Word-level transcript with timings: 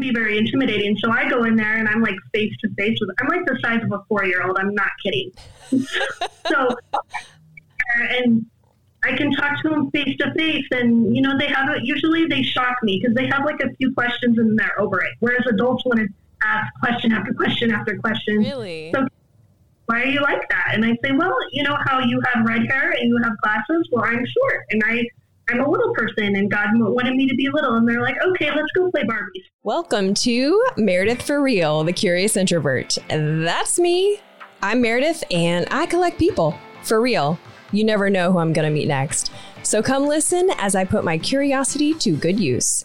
can 0.00 0.12
be 0.12 0.18
very 0.18 0.38
intimidating. 0.38 0.96
So 0.98 1.10
I 1.10 1.28
go 1.28 1.44
in 1.44 1.56
there 1.56 1.76
and 1.76 1.88
I'm 1.88 2.02
like 2.02 2.16
face 2.32 2.52
to 2.62 2.70
face 2.74 2.98
with. 3.00 3.10
I'm 3.20 3.28
like 3.28 3.46
the 3.46 3.58
size 3.62 3.82
of 3.82 3.92
a 3.92 4.02
four 4.08 4.24
year 4.24 4.42
old. 4.42 4.56
I'm 4.58 4.74
not 4.74 4.90
kidding. 5.02 5.32
so 6.48 6.76
and 8.00 8.46
I 9.04 9.16
can 9.16 9.32
talk 9.32 9.62
to 9.62 9.68
them 9.68 9.90
face 9.90 10.16
to 10.18 10.32
face, 10.34 10.66
and 10.72 11.14
you 11.14 11.22
know 11.22 11.38
they 11.38 11.48
have 11.48 11.70
it. 11.70 11.84
Usually 11.84 12.26
they 12.26 12.42
shock 12.42 12.76
me 12.82 13.00
because 13.00 13.14
they 13.14 13.26
have 13.26 13.44
like 13.44 13.60
a 13.60 13.74
few 13.76 13.92
questions 13.94 14.38
and 14.38 14.58
they're 14.58 14.80
over 14.80 15.00
it. 15.00 15.12
Whereas 15.20 15.44
adults 15.48 15.84
want 15.84 16.00
to 16.00 16.08
ask 16.42 16.66
question 16.80 17.12
after 17.12 17.32
question 17.34 17.70
after 17.70 17.98
question. 17.98 18.38
Really? 18.38 18.92
So 18.94 19.06
why 19.86 20.02
are 20.02 20.06
you 20.06 20.20
like 20.20 20.48
that? 20.50 20.70
And 20.72 20.84
I 20.84 20.96
say, 21.02 21.12
well, 21.12 21.34
you 21.50 21.64
know 21.64 21.76
how 21.84 21.98
you 21.98 22.20
have 22.32 22.46
red 22.46 22.66
hair 22.70 22.92
and 22.92 23.08
you 23.08 23.18
have 23.24 23.32
glasses. 23.42 23.88
Well, 23.90 24.04
I'm 24.04 24.24
short 24.24 24.66
and 24.70 24.82
I 24.86 25.04
I'm 25.52 25.58
a 25.58 25.68
little 25.68 25.92
person 25.94 26.36
and 26.36 26.48
God 26.48 26.68
wanted 26.74 27.16
me 27.16 27.26
to 27.26 27.34
be 27.34 27.48
little. 27.52 27.74
And 27.74 27.88
they're 27.88 28.00
like, 28.00 28.14
okay, 28.24 28.52
let's 28.52 28.70
go 28.76 28.88
play 28.92 29.02
Barbies. 29.02 29.42
Welcome 29.64 30.14
to 30.14 30.64
Meredith 30.76 31.22
for 31.22 31.42
Real, 31.42 31.82
the 31.82 31.92
Curious 31.92 32.36
Introvert. 32.36 32.96
That's 33.08 33.76
me. 33.76 34.20
I'm 34.62 34.80
Meredith 34.80 35.24
and 35.28 35.66
I 35.72 35.86
collect 35.86 36.20
people 36.20 36.56
for 36.84 37.00
real. 37.00 37.36
You 37.72 37.82
never 37.82 38.08
know 38.08 38.30
who 38.30 38.38
I'm 38.38 38.52
going 38.52 38.68
to 38.68 38.72
meet 38.72 38.86
next. 38.86 39.32
So 39.64 39.82
come 39.82 40.06
listen 40.06 40.50
as 40.58 40.76
I 40.76 40.84
put 40.84 41.02
my 41.02 41.18
curiosity 41.18 41.94
to 41.94 42.16
good 42.16 42.38
use. 42.38 42.84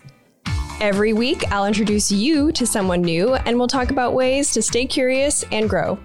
Every 0.81 1.13
week, 1.13 1.44
I'll 1.52 1.67
introduce 1.67 2.11
you 2.11 2.52
to 2.53 2.66
someone 2.66 3.03
new 3.03 3.36
and 3.36 3.59
we'll 3.59 3.67
talk 3.67 3.91
about 3.91 4.16
ways 4.16 4.52
to 4.53 4.63
stay 4.63 4.88
curious 4.88 5.45
and 5.52 5.70
grow. 5.70 6.00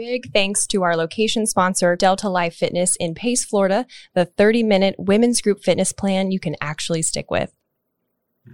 Big 0.00 0.32
thanks 0.32 0.66
to 0.66 0.82
our 0.82 0.96
location 0.96 1.46
sponsor, 1.46 1.94
Delta 1.94 2.30
Life 2.30 2.54
Fitness 2.54 2.96
in 2.96 3.14
Pace, 3.14 3.44
Florida, 3.44 3.84
the 4.14 4.24
30 4.24 4.62
minute 4.62 4.94
women's 4.96 5.42
group 5.42 5.62
fitness 5.62 5.92
plan 5.92 6.30
you 6.30 6.40
can 6.40 6.56
actually 6.58 7.02
stick 7.02 7.30
with. 7.30 7.52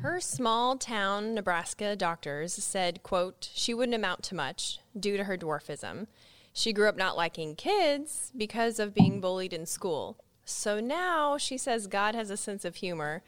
Her 0.03 0.19
small 0.19 0.77
town 0.77 1.37
Nebraska 1.37 1.95
doctors 1.95 2.53
said, 2.53 3.05
quote, 3.05 3.49
she 3.55 3.73
wouldn't 3.73 3.95
amount 3.95 4.25
to 4.25 4.35
much 4.35 4.81
due 4.99 5.17
to 5.17 5.23
her 5.23 5.39
dwarfism. 5.39 6.09
She 6.53 6.73
grew 6.73 6.89
up 6.89 6.97
not 6.97 7.17
liking 7.17 7.55
kids 7.55 8.33
because 8.37 8.81
of 8.81 8.93
being 8.93 9.21
bullied 9.21 9.53
in 9.53 9.67
school. 9.67 10.17
So 10.45 10.81
now 10.81 11.39
she 11.39 11.57
says 11.57 11.87
God 11.87 12.17
has 12.17 12.29
a 12.29 12.37
sense 12.37 12.65
of 12.65 12.75
humor 12.75 13.23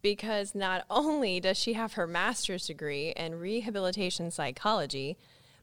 because 0.00 0.54
not 0.54 0.86
only 0.88 1.38
does 1.38 1.58
she 1.58 1.74
have 1.74 1.92
her 1.92 2.06
master's 2.06 2.66
degree 2.66 3.12
in 3.14 3.38
rehabilitation 3.38 4.30
psychology, 4.30 5.18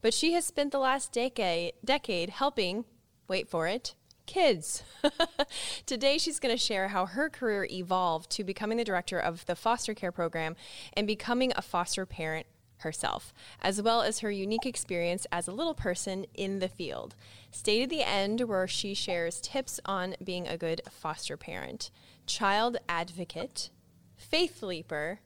but 0.05 0.13
she 0.13 0.33
has 0.33 0.45
spent 0.45 0.71
the 0.71 0.77
last 0.77 1.11
decade 1.11 1.73
decade 1.83 2.29
helping, 2.29 2.85
wait 3.27 3.49
for 3.49 3.65
it, 3.65 3.95
kids. 4.27 4.83
Today 5.87 6.19
she's 6.19 6.39
going 6.39 6.55
to 6.55 6.63
share 6.63 6.89
how 6.89 7.07
her 7.07 7.27
career 7.27 7.67
evolved 7.71 8.29
to 8.29 8.43
becoming 8.43 8.77
the 8.77 8.83
director 8.83 9.17
of 9.17 9.43
the 9.47 9.55
foster 9.55 9.95
care 9.95 10.11
program 10.11 10.55
and 10.93 11.07
becoming 11.07 11.51
a 11.55 11.61
foster 11.63 12.05
parent 12.05 12.45
herself, 12.81 13.33
as 13.63 13.81
well 13.81 14.03
as 14.03 14.19
her 14.19 14.29
unique 14.29 14.67
experience 14.67 15.25
as 15.31 15.47
a 15.47 15.51
little 15.51 15.73
person 15.73 16.27
in 16.35 16.59
the 16.59 16.69
field. 16.69 17.15
Stay 17.49 17.81
to 17.81 17.87
the 17.87 18.07
end 18.07 18.41
where 18.41 18.67
she 18.67 18.93
shares 18.93 19.41
tips 19.41 19.79
on 19.85 20.13
being 20.23 20.47
a 20.47 20.55
good 20.55 20.83
foster 20.91 21.35
parent, 21.35 21.89
child 22.27 22.77
advocate, 22.87 23.71
faith 24.15 24.61
leaper, 24.61 25.21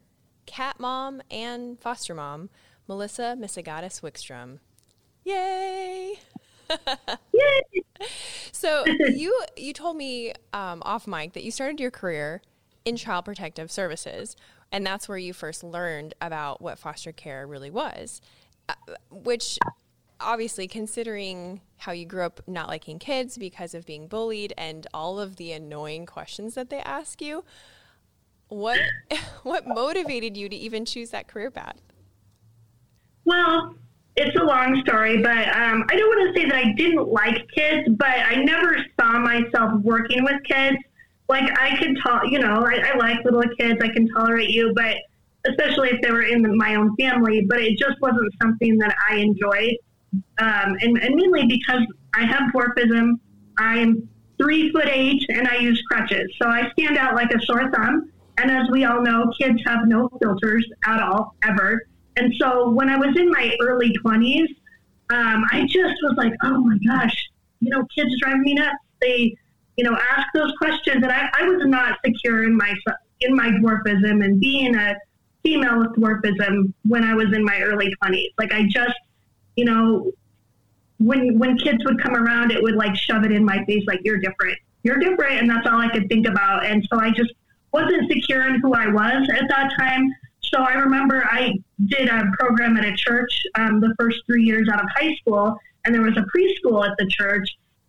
cat 0.45 0.79
mom, 0.79 1.21
and 1.29 1.77
foster 1.81 2.15
mom, 2.15 2.49
Melissa 2.87 3.35
Misegadis 3.37 3.99
Wickstrom. 3.99 4.59
Yay! 5.29 6.19
Yay! 7.33 7.83
So 8.51 8.83
you 9.13 9.39
you 9.55 9.73
told 9.73 9.95
me 9.95 10.33
um, 10.53 10.81
off 10.83 11.05
mic 11.05 11.33
that 11.33 11.43
you 11.43 11.51
started 11.51 11.79
your 11.79 11.91
career 11.91 12.41
in 12.83 12.95
child 12.95 13.25
protective 13.25 13.71
services, 13.71 14.35
and 14.71 14.85
that's 14.85 15.07
where 15.07 15.17
you 15.17 15.33
first 15.33 15.63
learned 15.63 16.15
about 16.19 16.61
what 16.61 16.79
foster 16.79 17.11
care 17.11 17.45
really 17.45 17.69
was, 17.69 18.21
uh, 18.67 18.73
which 19.11 19.59
obviously 20.19 20.67
considering 20.67 21.61
how 21.77 21.91
you 21.91 22.05
grew 22.05 22.23
up 22.23 22.41
not 22.47 22.67
liking 22.67 22.97
kids 22.97 23.37
because 23.37 23.73
of 23.73 23.85
being 23.85 24.07
bullied 24.07 24.51
and 24.57 24.87
all 24.93 25.19
of 25.19 25.35
the 25.35 25.51
annoying 25.51 26.05
questions 26.05 26.55
that 26.55 26.69
they 26.69 26.79
ask 26.81 27.21
you 27.21 27.45
what 28.49 28.79
what 29.43 29.65
motivated 29.65 30.35
you 30.35 30.49
to 30.49 30.55
even 30.55 30.83
choose 30.83 31.11
that 31.11 31.27
career 31.27 31.49
path 31.49 31.79
well 33.23 33.75
it's 34.19 34.35
a 34.39 34.43
long 34.43 34.81
story 34.85 35.21
but 35.21 35.47
um, 35.55 35.85
i 35.89 35.95
don't 35.95 36.07
want 36.09 36.35
to 36.35 36.39
say 36.39 36.47
that 36.47 36.55
i 36.55 36.73
didn't 36.73 37.07
like 37.07 37.47
kids 37.51 37.87
but 37.97 38.07
i 38.07 38.35
never 38.35 38.77
saw 38.99 39.19
myself 39.19 39.73
working 39.81 40.23
with 40.23 40.41
kids 40.43 40.77
like 41.29 41.47
I 41.59 41.77
can 41.77 41.95
talk, 41.95 42.23
you 42.25 42.39
know, 42.39 42.65
I, 42.65 42.91
I 42.91 42.97
like 42.97 43.23
little 43.23 43.43
kids. 43.57 43.79
I 43.81 43.89
can 43.89 44.07
tolerate 44.09 44.49
you, 44.49 44.73
but 44.75 44.97
especially 45.47 45.89
if 45.89 46.01
they 46.01 46.11
were 46.11 46.23
in 46.23 46.41
the, 46.41 46.49
my 46.49 46.75
own 46.75 46.95
family. 46.97 47.45
But 47.47 47.61
it 47.61 47.77
just 47.77 48.01
wasn't 48.01 48.33
something 48.41 48.77
that 48.79 48.95
I 49.09 49.17
enjoyed, 49.17 49.75
um, 50.39 50.75
and, 50.81 50.97
and 50.97 51.15
mainly 51.15 51.45
because 51.45 51.85
I 52.15 52.25
have 52.25 52.51
dwarfism. 52.51 53.19
I 53.59 53.77
am 53.77 54.09
three 54.41 54.71
foot 54.71 54.87
eight, 54.87 55.23
and 55.29 55.47
I 55.47 55.57
use 55.57 55.81
crutches, 55.83 56.31
so 56.41 56.49
I 56.49 56.71
stand 56.71 56.97
out 56.97 57.13
like 57.13 57.31
a 57.31 57.39
sore 57.45 57.71
thumb. 57.71 58.11
And 58.39 58.49
as 58.49 58.69
we 58.71 58.85
all 58.85 59.01
know, 59.01 59.31
kids 59.39 59.61
have 59.65 59.85
no 59.85 60.09
filters 60.21 60.65
at 60.87 61.01
all, 61.01 61.35
ever. 61.43 61.85
And 62.19 62.33
so 62.39 62.69
when 62.69 62.89
I 62.89 62.97
was 62.97 63.15
in 63.17 63.29
my 63.31 63.55
early 63.61 63.93
20s, 64.03 64.47
um, 65.11 65.43
I 65.51 65.65
just 65.67 65.95
was 66.03 66.15
like, 66.17 66.33
oh 66.43 66.59
my 66.59 66.77
gosh, 66.85 67.29
you 67.61 67.69
know, 67.69 67.85
kids 67.95 68.11
drive 68.19 68.39
me 68.39 68.53
nuts. 68.53 68.77
They 69.01 69.35
you 69.79 69.85
know, 69.85 69.97
ask 70.11 70.27
those 70.33 70.51
questions. 70.57 70.97
And 71.03 71.09
I, 71.09 71.29
I 71.39 71.43
was 71.43 71.65
not 71.65 71.99
secure 72.05 72.43
in 72.43 72.57
my 72.57 72.75
in 73.21 73.33
my 73.33 73.47
dwarfism 73.47 74.21
and 74.25 74.37
being 74.37 74.75
a 74.75 74.93
female 75.41 75.79
with 75.79 75.95
dwarfism 75.95 76.73
when 76.85 77.05
I 77.05 77.13
was 77.13 77.27
in 77.33 77.45
my 77.45 77.61
early 77.61 77.89
twenties. 77.95 78.31
Like 78.37 78.51
I 78.51 78.63
just, 78.63 78.99
you 79.55 79.63
know, 79.63 80.11
when 80.97 81.39
when 81.39 81.57
kids 81.57 81.81
would 81.85 82.03
come 82.03 82.13
around, 82.13 82.51
it 82.51 82.61
would 82.61 82.75
like 82.75 82.93
shove 82.97 83.23
it 83.23 83.31
in 83.31 83.45
my 83.45 83.63
face, 83.63 83.85
like 83.87 84.01
you're 84.03 84.17
different, 84.17 84.57
you're 84.83 84.99
different, 84.99 85.39
and 85.39 85.49
that's 85.49 85.65
all 85.65 85.79
I 85.79 85.87
could 85.87 86.09
think 86.09 86.27
about. 86.27 86.65
And 86.65 86.85
so 86.91 86.99
I 86.99 87.11
just 87.11 87.31
wasn't 87.71 88.11
secure 88.11 88.49
in 88.49 88.59
who 88.59 88.73
I 88.73 88.87
was 88.87 89.29
at 89.33 89.47
that 89.47 89.71
time. 89.79 90.13
So 90.53 90.61
I 90.61 90.73
remember 90.73 91.25
I 91.29 91.53
did 91.85 92.09
a 92.09 92.23
program 92.37 92.77
at 92.77 92.85
a 92.85 92.95
church 92.95 93.43
um, 93.55 93.79
the 93.79 93.93
first 93.99 94.17
three 94.25 94.43
years 94.43 94.67
out 94.71 94.81
of 94.83 94.89
high 94.95 95.15
school, 95.15 95.57
and 95.85 95.93
there 95.93 96.01
was 96.01 96.17
a 96.17 96.25
preschool 96.35 96.87
at 96.87 96.95
the 96.97 97.07
church. 97.07 97.47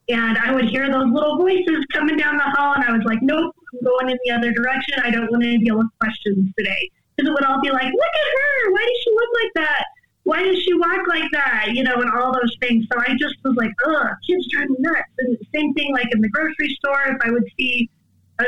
And 0.08 0.36
I 0.38 0.52
would 0.52 0.68
hear 0.68 0.90
those 0.90 1.10
little 1.12 1.38
voices 1.38 1.84
coming 1.92 2.16
down 2.16 2.36
the 2.36 2.42
hall, 2.42 2.74
and 2.74 2.84
I 2.84 2.92
was 2.92 3.02
like, 3.04 3.22
nope, 3.22 3.54
I'm 3.72 3.84
going 3.84 4.10
in 4.10 4.18
the 4.24 4.32
other 4.32 4.52
direction. 4.52 4.94
I 5.04 5.10
don't 5.10 5.30
want 5.30 5.42
to 5.44 5.58
deal 5.58 5.78
with 5.78 5.86
questions 6.00 6.52
today. 6.58 6.90
Because 7.16 7.30
it 7.30 7.32
would 7.32 7.44
all 7.44 7.60
be 7.60 7.70
like, 7.70 7.84
look 7.84 8.14
at 8.14 8.30
her. 8.38 8.72
Why 8.72 8.80
does 8.80 9.02
she 9.04 9.10
look 9.10 9.28
like 9.42 9.52
that? 9.54 9.84
Why 10.24 10.42
does 10.42 10.62
she 10.62 10.74
walk 10.74 11.06
like 11.08 11.30
that? 11.32 11.68
You 11.72 11.84
know, 11.84 11.94
and 11.94 12.10
all 12.10 12.32
those 12.32 12.56
things. 12.60 12.86
So 12.92 13.00
I 13.00 13.14
just 13.18 13.36
was 13.44 13.54
like, 13.56 13.72
ugh, 13.86 14.08
kids 14.26 14.48
drive 14.50 14.68
me 14.68 14.76
nuts. 14.80 15.08
And 15.18 15.36
same 15.54 15.74
thing 15.74 15.92
like 15.92 16.12
in 16.12 16.20
the 16.20 16.28
grocery 16.28 16.76
store, 16.78 17.02
if 17.06 17.18
I 17.22 17.30
would 17.30 17.44
see 17.58 17.88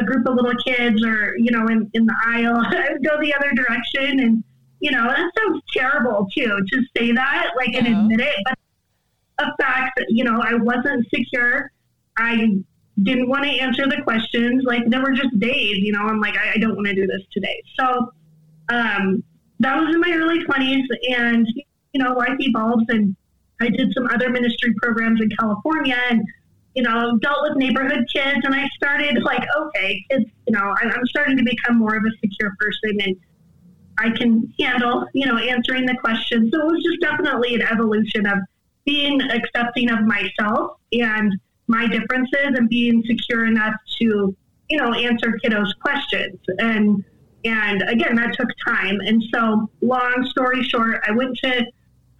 a 0.00 0.04
group 0.04 0.26
of 0.26 0.34
little 0.34 0.54
kids 0.64 1.04
or, 1.04 1.36
you 1.36 1.50
know, 1.50 1.66
in, 1.68 1.90
in 1.94 2.06
the 2.06 2.14
aisle, 2.26 2.56
I 2.64 2.92
would 2.92 3.04
go 3.04 3.20
the 3.20 3.34
other 3.34 3.52
direction. 3.52 4.20
And, 4.20 4.44
you 4.80 4.90
know, 4.90 5.04
that 5.04 5.30
sounds 5.38 5.62
terrible 5.72 6.28
too, 6.36 6.58
to 6.72 6.82
say 6.96 7.12
that, 7.12 7.50
like, 7.56 7.74
and 7.74 7.86
admit 7.86 8.20
it. 8.20 8.36
But 8.44 8.58
a 9.38 9.56
fact 9.60 9.92
that, 9.96 10.06
you 10.08 10.24
know, 10.24 10.40
I 10.42 10.54
wasn't 10.54 11.06
secure. 11.14 11.70
I 12.16 12.56
didn't 13.02 13.28
want 13.28 13.44
to 13.44 13.50
answer 13.50 13.86
the 13.86 14.02
questions. 14.02 14.64
Like, 14.64 14.82
there 14.88 15.00
were 15.00 15.12
just 15.12 15.38
days, 15.38 15.78
you 15.78 15.92
know, 15.92 16.02
I'm 16.02 16.20
like, 16.20 16.36
I, 16.36 16.52
I 16.54 16.58
don't 16.58 16.74
want 16.74 16.86
to 16.88 16.94
do 16.94 17.06
this 17.06 17.22
today. 17.32 17.62
So, 17.78 18.12
um, 18.68 19.22
that 19.60 19.76
was 19.80 19.94
in 19.94 20.00
my 20.00 20.12
early 20.12 20.44
20s. 20.44 20.84
And, 21.16 21.46
you 21.92 22.02
know, 22.02 22.12
life 22.14 22.36
evolves. 22.38 22.84
And 22.88 23.16
I 23.60 23.68
did 23.68 23.92
some 23.94 24.06
other 24.12 24.28
ministry 24.28 24.74
programs 24.74 25.20
in 25.20 25.30
California 25.30 25.96
and, 26.10 26.22
you 26.74 26.82
know, 26.82 27.18
dealt 27.18 27.42
with 27.42 27.56
neighborhood 27.56 28.06
kids. 28.12 28.40
And 28.44 28.54
I 28.54 28.66
started 28.76 29.22
like, 29.22 29.44
okay, 29.56 30.04
kids, 30.10 30.24
you 30.46 30.56
know, 30.56 30.74
I'm 30.80 31.06
starting 31.06 31.36
to 31.36 31.44
become 31.44 31.78
more 31.78 31.96
of 31.96 32.02
a 32.04 32.10
secure 32.20 32.52
person 32.58 33.00
and 33.00 33.16
I 33.98 34.10
can 34.10 34.52
handle, 34.58 35.06
you 35.12 35.26
know, 35.26 35.36
answering 35.36 35.86
the 35.86 35.96
questions. 35.96 36.50
So 36.52 36.60
it 36.60 36.72
was 36.72 36.82
just 36.82 37.00
definitely 37.00 37.54
an 37.54 37.62
evolution 37.62 38.26
of 38.26 38.38
being 38.84 39.20
accepting 39.20 39.90
of 39.90 40.00
myself 40.04 40.78
and 40.92 41.32
my 41.66 41.86
differences 41.86 42.56
and 42.56 42.68
being 42.68 43.02
secure 43.06 43.46
enough 43.46 43.74
to, 44.00 44.36
you 44.68 44.78
know, 44.78 44.92
answer 44.92 45.38
kiddos' 45.44 45.78
questions. 45.80 46.38
And 46.58 47.04
and 47.44 47.82
again, 47.88 48.14
that 48.16 48.34
took 48.36 48.48
time. 48.64 49.00
And 49.00 49.22
so, 49.34 49.68
long 49.80 50.26
story 50.30 50.62
short, 50.62 51.02
I 51.06 51.10
went 51.10 51.36
to 51.38 51.66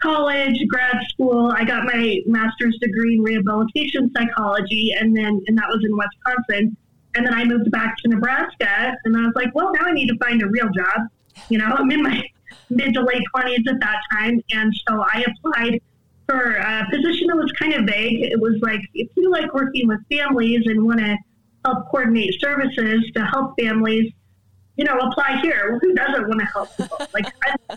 college, 0.03 0.59
grad 0.69 0.99
school. 1.11 1.53
I 1.55 1.65
got 1.65 1.85
my 1.85 2.19
master's 2.27 2.77
degree 2.81 3.15
in 3.15 3.23
rehabilitation 3.23 4.11
psychology, 4.17 4.93
and 4.99 5.17
then 5.17 5.41
and 5.47 5.57
that 5.57 5.69
was 5.69 5.83
in 5.85 5.97
Wisconsin. 5.97 6.77
And 7.15 7.27
then 7.27 7.35
I 7.35 7.45
moved 7.45 7.71
back 7.71 7.97
to 7.99 8.09
Nebraska, 8.09 8.97
and 9.05 9.17
I 9.17 9.21
was 9.21 9.33
like, 9.35 9.55
well, 9.55 9.71
now 9.73 9.87
I 9.87 9.93
need 9.93 10.09
to 10.09 10.17
find 10.19 10.43
a 10.43 10.49
real 10.49 10.69
job. 10.75 11.09
You 11.49 11.59
know, 11.59 11.67
I'm 11.67 11.91
in 11.91 12.03
my 12.03 12.23
mid 12.71 12.95
to 12.95 13.03
late 13.03 13.23
twenties 13.35 13.67
at 13.69 13.81
that 13.81 13.99
time, 14.13 14.43
and 14.51 14.75
so 14.89 15.05
I 15.13 15.25
applied 15.27 15.81
for 16.27 16.57
a 16.57 16.87
position 16.91 17.27
that 17.29 17.37
was 17.37 17.53
kind 17.59 17.75
of 17.75 17.85
vague. 17.85 18.23
It 18.23 18.41
was 18.41 18.59
like, 18.63 18.81
if 18.95 19.09
you 19.17 19.31
like 19.31 19.53
working 19.53 19.89
with 19.89 20.01
families 20.11 20.63
and 20.67 20.85
want 20.85 21.01
to 21.01 21.17
help 21.65 21.91
coordinate 21.91 22.41
services 22.41 23.05
to 23.15 23.25
help 23.27 23.55
families, 23.61 24.11
you 24.77 24.85
know, 24.85 24.99
apply 24.99 25.41
here. 25.43 25.71
Well, 25.73 25.81
who 25.81 25.95
doesn't 25.95 26.29
want 26.29 26.41
to 26.41 26.47
help 26.47 26.77
people? 26.77 26.99
Like, 27.13 27.27
I, 27.45 27.77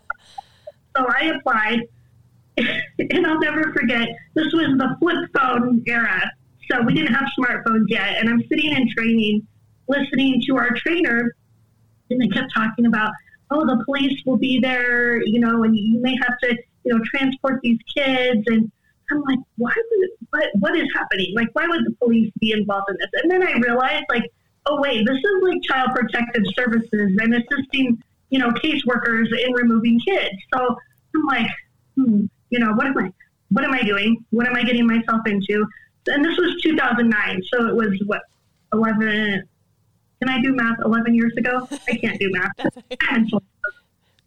so 0.96 1.06
I 1.10 1.34
applied, 1.36 1.82
and 3.00 3.28
I'll 3.28 3.40
never 3.40 3.74
forget. 3.74 4.08
This 4.34 4.52
was 4.54 4.78
the 4.78 4.96
flip 5.00 5.30
phone 5.38 5.84
era, 5.88 6.22
so 6.72 6.82
we 6.82 6.94
didn't 6.94 7.14
have 7.14 7.26
smartphones 7.38 7.86
yet. 7.88 8.18
And 8.20 8.30
I'm 8.30 8.42
sitting 8.50 8.72
in 8.72 8.90
training, 8.96 9.48
listening 9.88 10.42
to 10.48 10.58
our 10.58 10.72
trainer, 10.72 11.36
and 12.10 12.22
they 12.22 12.28
kept 12.28 12.54
talking 12.54 12.86
about, 12.86 13.12
oh, 13.52 13.66
the 13.66 13.84
police 13.86 14.20
will 14.26 14.38
be 14.38 14.60
there, 14.60 15.22
you 15.26 15.40
know, 15.40 15.64
and 15.64 15.76
you 15.76 16.00
may 16.02 16.16
have 16.22 16.38
to, 16.44 16.58
you 16.84 16.94
know, 16.94 17.02
transport 17.14 17.60
these 17.62 17.80
kids. 17.96 18.44
And 18.48 18.72
I'm 19.12 19.22
like, 19.22 19.40
why 19.58 19.74
would 19.76 20.10
what 20.30 20.50
what 20.60 20.76
is 20.78 20.88
happening? 20.96 21.34
Like, 21.36 21.50
why 21.54 21.68
would 21.68 21.86
the 21.86 21.96
police 22.02 22.32
be 22.40 22.52
involved 22.52 22.90
in 22.90 22.98
this? 22.98 23.10
And 23.22 23.32
then 23.32 23.48
I 23.48 23.58
realized, 23.60 24.06
like, 24.10 24.32
oh 24.66 24.82
wait, 24.82 25.06
this 25.06 25.18
is 25.18 25.44
like 25.44 25.62
child 25.64 25.92
protective 25.94 26.44
services 26.56 26.90
and 26.92 27.36
assisting, 27.36 28.02
you 28.30 28.40
know, 28.40 28.50
caseworkers 28.52 29.28
in 29.46 29.54
removing 29.54 30.00
kids. 30.08 30.36
So 30.54 30.76
I'm 31.16 31.26
like, 31.26 31.52
hmm, 31.96 32.26
you 32.50 32.60
know, 32.60 32.74
what 32.74 32.88
am 32.88 32.98
I 32.98 33.12
what 33.50 33.64
am 33.64 33.74
I 33.74 33.84
doing? 33.84 34.24
What 34.32 34.48
am 34.48 34.56
I 34.56 34.64
getting 34.64 34.88
myself 34.88 35.22
into? 35.26 35.66
And 36.08 36.24
this 36.24 36.38
was 36.38 36.62
2009, 36.62 37.44
so 37.52 37.68
it 37.68 37.76
was 37.76 38.00
what 38.06 38.22
11. 38.74 39.48
Can 40.20 40.30
I 40.30 40.42
do 40.42 40.54
math? 40.56 40.78
11 40.84 41.14
years 41.14 41.34
ago? 41.38 41.68
I 41.72 41.96
can't 41.98 42.20
do 42.20 42.32
math. 42.32 42.52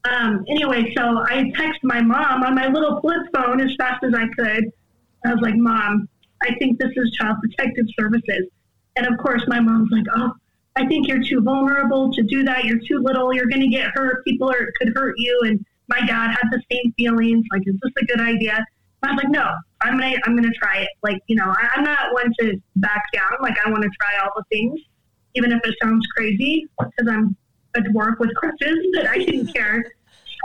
um, 0.05 0.45
anyway, 0.49 0.93
so 0.97 1.19
I 1.19 1.51
text 1.57 1.81
my 1.83 2.01
mom 2.01 2.43
on 2.43 2.55
my 2.55 2.67
little 2.69 3.01
flip 3.01 3.23
phone 3.35 3.61
as 3.61 3.75
fast 3.77 4.05
as 4.05 4.13
I 4.15 4.27
could. 4.29 4.73
I 5.25 5.35
was 5.35 5.41
like, 5.43 5.57
Mom, 5.57 6.09
I 6.43 6.55
think 6.59 6.79
this 6.79 6.93
is 6.97 7.11
Child 7.13 7.39
Protective 7.41 7.87
Services. 7.99 8.49
And 8.97 9.07
of 9.07 9.19
course, 9.19 9.43
my 9.49 9.61
mom's 9.61 9.91
like, 9.91 10.05
oh, 10.15 10.33
I 10.77 10.87
think 10.87 11.09
you're 11.09 11.23
too 11.23 11.41
vulnerable 11.41 12.13
to 12.13 12.23
do 12.23 12.45
that. 12.45 12.65
You're 12.65 12.79
too 12.79 13.01
little. 13.01 13.35
You're 13.35 13.49
going 13.49 13.63
to 13.63 13.69
get 13.69 13.91
hurt. 13.95 14.25
People 14.25 14.51
are, 14.51 14.73
could 14.79 14.93
hurt 14.95 15.15
you. 15.19 15.41
And 15.45 15.65
my 15.89 16.01
dad 16.01 16.31
had 16.31 16.49
the 16.51 16.63
same 16.71 16.93
feelings. 16.97 17.45
Like, 17.53 17.63
is 17.67 17.75
this 17.83 17.93
a 18.03 18.05
good 18.07 18.21
idea? 18.21 18.65
I 19.03 19.13
was 19.13 19.23
like, 19.23 19.31
no, 19.31 19.49
I'm 19.81 19.99
gonna, 19.99 20.17
I'm 20.25 20.35
gonna 20.35 20.53
try 20.61 20.79
it. 20.79 20.89
Like, 21.03 21.19
you 21.29 21.37
know, 21.37 21.47
I, 21.47 21.69
I'm 21.75 21.85
not 21.85 22.13
one 22.13 22.33
to 22.41 22.61
back 22.77 23.03
down. 23.13 23.31
Like, 23.41 23.57
I 23.65 23.71
want 23.71 23.83
to 23.83 23.91
try 24.01 24.19
all 24.23 24.31
the 24.37 24.45
things, 24.51 24.81
even 25.35 25.53
if 25.53 25.61
it 25.65 25.75
sounds 25.83 26.07
crazy, 26.17 26.67
because 26.79 27.09
I'm 27.09 27.37
a 27.77 27.81
dwarf 27.81 28.19
with 28.19 28.35
crutches. 28.35 28.79
But 28.95 29.09
I 29.09 29.19
didn't 29.19 29.55
care. 29.55 29.85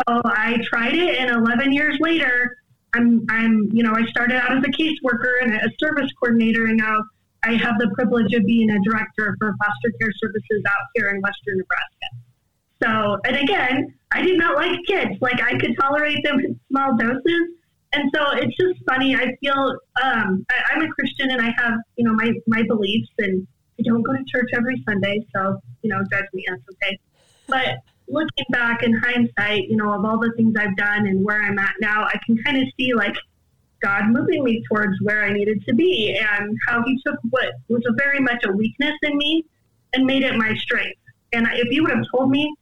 So 0.07 0.21
I 0.25 0.59
tried 0.63 0.95
it, 0.95 1.17
and 1.17 1.29
11 1.29 1.71
years 1.71 1.97
later, 1.99 2.57
I'm, 2.95 3.25
I'm, 3.29 3.69
you 3.71 3.83
know, 3.83 3.93
I 3.93 4.05
started 4.05 4.35
out 4.37 4.55
as 4.55 4.63
a 4.63 4.67
caseworker 4.67 5.41
and 5.41 5.53
a 5.53 5.69
service 5.79 6.11
coordinator, 6.19 6.65
and 6.65 6.77
now 6.77 7.03
I 7.43 7.53
have 7.53 7.77
the 7.77 7.89
privilege 7.93 8.33
of 8.33 8.45
being 8.45 8.69
a 8.69 8.79
director 8.83 9.35
for 9.39 9.53
foster 9.59 9.91
care 9.99 10.11
services 10.21 10.63
out 10.67 10.87
here 10.95 11.09
in 11.09 11.21
Western 11.21 11.57
Nebraska. 11.57 12.32
So, 12.83 13.17
and 13.25 13.37
again, 13.37 13.93
I 14.11 14.21
did 14.21 14.37
not 14.37 14.55
like 14.55 14.79
kids. 14.85 15.15
Like 15.21 15.41
I 15.41 15.57
could 15.57 15.75
tolerate 15.79 16.23
them 16.23 16.39
in 16.39 16.59
small 16.69 16.95
doses. 16.97 17.49
And 17.93 18.11
so 18.13 18.31
it's 18.31 18.55
just 18.57 18.83
funny. 18.87 19.15
I 19.15 19.35
feel 19.39 19.77
um, 20.03 20.45
I, 20.49 20.71
I'm 20.71 20.81
a 20.83 20.89
Christian 20.89 21.29
and 21.31 21.41
I 21.41 21.53
have, 21.57 21.75
you 21.95 22.03
know, 22.03 22.13
my, 22.13 22.31
my 22.47 22.63
beliefs 22.63 23.09
and 23.19 23.47
I 23.79 23.83
don't 23.83 24.01
go 24.01 24.13
to 24.13 24.23
church 24.27 24.49
every 24.53 24.83
Sunday. 24.87 25.25
So, 25.35 25.59
you 25.81 25.89
know, 25.89 25.99
judge 26.11 26.25
me. 26.33 26.45
That's 26.47 26.61
okay. 26.73 26.99
But 27.47 27.77
looking 28.07 28.45
back 28.49 28.83
in 28.83 28.93
hindsight, 28.93 29.69
you 29.69 29.77
know, 29.77 29.93
of 29.93 30.03
all 30.03 30.19
the 30.19 30.31
things 30.35 30.55
I've 30.57 30.75
done 30.75 31.07
and 31.07 31.23
where 31.23 31.41
I'm 31.41 31.59
at 31.59 31.73
now, 31.79 32.03
I 32.03 32.19
can 32.25 32.37
kind 32.43 32.57
of 32.57 32.67
see 32.77 32.93
like 32.93 33.15
God 33.81 34.07
moving 34.07 34.43
me 34.43 34.63
towards 34.67 34.99
where 35.01 35.23
I 35.23 35.31
needed 35.31 35.63
to 35.67 35.73
be 35.73 36.17
and 36.17 36.57
how 36.67 36.83
He 36.83 36.99
took 37.05 37.15
what 37.29 37.53
was 37.69 37.83
very 37.97 38.19
much 38.19 38.43
a 38.45 38.51
weakness 38.51 38.93
in 39.03 39.17
me 39.17 39.45
and 39.93 40.05
made 40.05 40.23
it 40.23 40.35
my 40.35 40.55
strength. 40.55 40.99
And 41.31 41.47
if 41.53 41.71
you 41.71 41.83
would 41.83 41.91
have 41.91 42.05
told 42.11 42.29
me, 42.29 42.55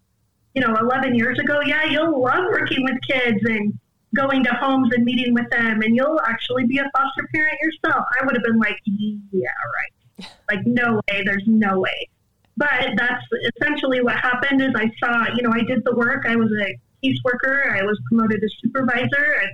you 0.53 0.61
know, 0.61 0.75
11 0.79 1.15
years 1.15 1.39
ago, 1.39 1.61
yeah, 1.65 1.85
you'll 1.85 2.21
love 2.21 2.45
working 2.51 2.83
with 2.83 2.95
kids 3.07 3.39
and 3.43 3.77
going 4.15 4.43
to 4.43 4.53
homes 4.53 4.89
and 4.93 5.05
meeting 5.05 5.33
with 5.33 5.49
them, 5.49 5.81
and 5.81 5.95
you'll 5.95 6.19
actually 6.27 6.65
be 6.65 6.77
a 6.77 6.89
foster 6.95 7.27
parent 7.33 7.57
yourself, 7.61 8.05
I 8.19 8.25
would 8.25 8.35
have 8.35 8.43
been 8.43 8.59
like, 8.59 8.77
yeah, 8.85 9.47
right. 9.75 10.27
Like, 10.49 10.65
no 10.65 10.95
way, 11.09 11.23
there's 11.25 11.43
no 11.47 11.79
way. 11.79 12.09
But 12.57 12.91
that's 12.97 13.23
essentially 13.55 14.01
what 14.01 14.17
happened 14.17 14.61
is 14.61 14.69
I 14.75 14.91
saw, 14.99 15.33
you 15.33 15.41
know, 15.41 15.51
I 15.53 15.61
did 15.61 15.83
the 15.85 15.95
work. 15.95 16.25
I 16.27 16.35
was 16.35 16.51
a 16.51 16.77
caseworker. 17.01 17.71
I 17.71 17.83
was 17.83 17.99
promoted 18.09 18.41
to 18.41 18.49
supervisor. 18.61 19.41
I 19.41 19.47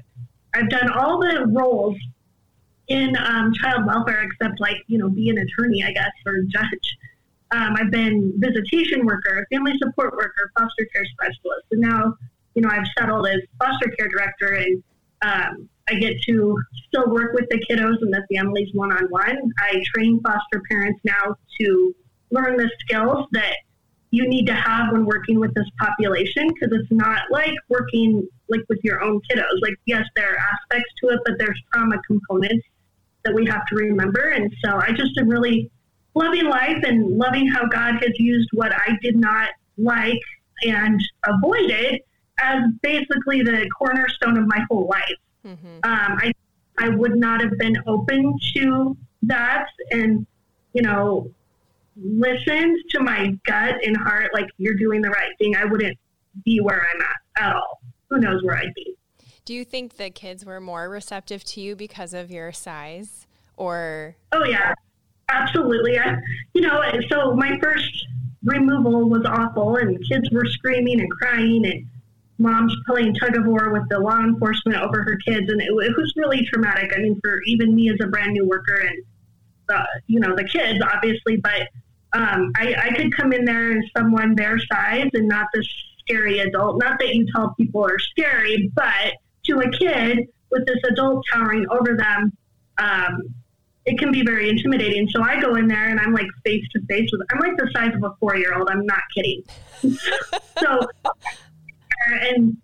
I've 0.58 0.70
done 0.70 0.90
all 0.92 1.20
the 1.20 1.46
roles 1.48 1.96
in 2.88 3.16
um, 3.18 3.54
child 3.54 3.86
welfare 3.86 4.24
except 4.24 4.60
like 4.60 4.78
you 4.88 4.98
know 4.98 5.10
be 5.10 5.30
an 5.30 5.38
attorney 5.38 5.84
I 5.84 5.92
guess 5.92 6.12
or 6.26 6.42
judge. 6.48 6.98
Um, 7.52 7.76
I've 7.78 7.92
been 7.92 8.34
visitation 8.38 9.06
worker, 9.06 9.46
family 9.52 9.74
support 9.82 10.14
worker, 10.16 10.52
foster 10.58 10.88
care 10.94 11.06
specialist, 11.06 11.66
and 11.72 11.82
now 11.82 12.16
you 12.56 12.62
know 12.62 12.70
I've 12.70 12.88
settled 12.98 13.28
as 13.28 13.40
foster 13.60 13.90
care 13.98 14.10
director, 14.10 14.54
and 14.56 14.84
um, 15.22 15.70
I 15.90 15.96
get 15.96 16.22
to 16.24 16.58
still 16.88 17.10
work 17.10 17.34
with 17.34 17.46
the 17.50 17.64
kiddos 17.70 18.02
and 18.02 18.14
the 18.14 18.26
families 18.34 18.70
one 18.74 18.92
on 18.92 19.06
one. 19.10 19.38
I 19.60 19.82
train 19.94 20.20
foster 20.22 20.62
parents 20.70 21.00
now 21.04 21.36
to 21.62 21.96
learn 22.32 22.58
the 22.58 22.70
skills 22.82 23.26
that 23.32 23.56
you 24.12 24.28
need 24.28 24.48
to 24.48 24.54
have 24.54 24.92
when 24.92 25.06
working 25.06 25.40
with 25.40 25.54
this 25.54 25.68
population 25.80 26.48
because 26.48 26.78
it's 26.78 26.92
not 26.92 27.24
like 27.32 27.54
working 27.70 28.28
like 28.50 28.62
with 28.70 28.80
your 28.84 29.02
own 29.02 29.20
kiddos. 29.30 29.62
Like, 29.62 29.76
yes, 29.86 30.06
there 30.16 30.34
are 30.34 30.38
aspects 30.38 30.94
to 31.02 31.10
it, 31.10 31.20
but 31.26 31.36
there's 31.38 31.62
trauma 31.74 31.98
components 32.06 32.66
that 33.24 33.34
we 33.34 33.46
have 33.46 33.66
to 33.68 33.76
remember. 33.76 34.30
And 34.30 34.54
so 34.64 34.78
I 34.78 34.92
just 34.92 35.18
am 35.18 35.28
really 35.28 35.70
loving 36.18 36.46
life 36.46 36.84
and 36.84 37.18
loving 37.18 37.48
how 37.48 37.66
God 37.68 37.96
has 38.04 38.18
used 38.18 38.50
what 38.54 38.72
I 38.74 38.98
did 39.02 39.16
not 39.16 39.50
like 39.78 40.20
and 40.64 41.00
avoided 41.26 42.02
as 42.40 42.62
basically 42.82 43.42
the 43.42 43.68
cornerstone 43.78 44.38
of 44.38 44.48
my 44.48 44.60
whole 44.70 44.88
life. 44.88 45.04
Mm-hmm. 45.46 45.78
Um, 45.84 46.18
I 46.20 46.32
I 46.80 46.90
would 46.90 47.16
not 47.16 47.42
have 47.42 47.58
been 47.58 47.76
open 47.88 48.38
to 48.56 48.96
that, 49.24 49.68
and 49.92 50.28
you 50.74 50.84
know, 50.84 51.32
listened 51.96 52.78
to 52.92 53.00
my 53.00 53.36
gut 53.46 53.76
and 53.84 53.98
heart, 53.98 54.32
like 54.34 54.48
you're 54.58 54.76
doing 54.76 55.02
the 55.02 55.10
right 55.10 55.32
thing. 55.40 55.56
I 55.56 55.66
wouldn't 55.66 55.98
be 56.46 56.60
where 56.60 56.86
I'm 56.94 57.02
at 57.02 57.44
at 57.44 57.56
all 57.56 57.80
who 58.10 58.20
knows 58.20 58.44
where 58.44 58.56
I'd 58.56 58.74
be. 58.74 58.96
Do 59.46 59.54
you 59.54 59.64
think 59.64 59.98
the 59.98 60.10
kids 60.10 60.46
were 60.46 60.60
more 60.60 60.90
receptive 60.90 61.44
to 61.46 61.62
you 61.62 61.76
because 61.76 62.14
of 62.14 62.32
your 62.32 62.52
size 62.52 63.28
or? 63.56 64.16
Oh, 64.32 64.44
yeah, 64.44 64.74
absolutely. 65.30 66.00
I, 66.00 66.18
you 66.54 66.62
know, 66.62 66.82
so 67.10 67.34
my 67.36 67.58
first 67.62 68.08
removal 68.44 69.10
was 69.10 69.26
awful 69.26 69.76
and 69.78 69.98
kids 70.10 70.30
were 70.32 70.46
screaming 70.46 71.02
and 71.02 71.12
crying 71.12 71.66
and 71.66 71.86
mom's 72.40 72.76
playing 72.88 73.14
tug 73.16 73.36
of 73.36 73.46
war 73.46 73.72
with 73.72 73.88
the 73.90 74.00
law 74.00 74.20
enforcement 74.20 74.78
over 74.78 75.02
her 75.04 75.18
kids. 75.26 75.50
And 75.50 75.62
it, 75.62 75.70
it 75.70 75.98
was 75.98 76.14
really 76.16 76.46
traumatic. 76.46 76.94
I 76.96 77.00
mean, 77.00 77.20
for 77.24 77.42
even 77.46 77.76
me 77.76 77.90
as 77.90 77.98
a 78.02 78.08
brand 78.08 78.34
new 78.34 78.48
worker 78.48 78.76
and, 78.76 79.04
uh, 79.70 79.86
you 80.06 80.20
know, 80.20 80.36
the 80.36 80.44
kids, 80.44 80.80
obviously, 80.82 81.38
but 81.38 81.68
um, 82.14 82.52
I, 82.56 82.76
I 82.76 82.96
could 82.96 83.16
come 83.16 83.34
in 83.34 83.44
there 83.44 83.78
as 83.78 83.84
someone 83.96 84.36
their 84.36 84.60
size 84.60 85.10
and 85.14 85.28
not 85.28 85.48
this 85.54 85.68
scary 86.00 86.40
adult. 86.40 86.82
Not 86.82 87.00
that 87.00 87.14
you 87.14 87.28
tell 87.36 87.54
people 87.60 87.84
are 87.84 88.00
scary, 88.00 88.72
but 88.76 89.14
to 89.46 89.60
a 89.60 89.70
kid 89.72 90.20
with 90.52 90.66
this 90.66 90.80
adult 90.90 91.26
towering 91.32 91.66
over 91.70 91.98
them, 91.98 92.32
um, 92.78 93.22
it 93.88 93.98
can 93.98 94.12
be 94.12 94.22
very 94.22 94.50
intimidating. 94.50 95.08
So 95.16 95.24
I 95.24 95.40
go 95.40 95.56
in 95.56 95.68
there 95.68 95.86
and 95.88 95.98
I'm 95.98 96.14
like 96.14 96.28
face 96.46 96.64
to 96.74 96.82
face 96.88 97.10
with. 97.12 97.22
I'm 97.32 97.40
like 97.40 97.58
the 97.58 97.72
size 97.74 97.96
of 97.96 98.04
a 98.04 98.14
four 98.20 98.36
year 98.36 98.54
old. 98.54 98.70
I'm 98.70 98.86
not 98.86 99.00
kidding. 99.16 99.44
so, 100.60 100.88
and 102.10 102.58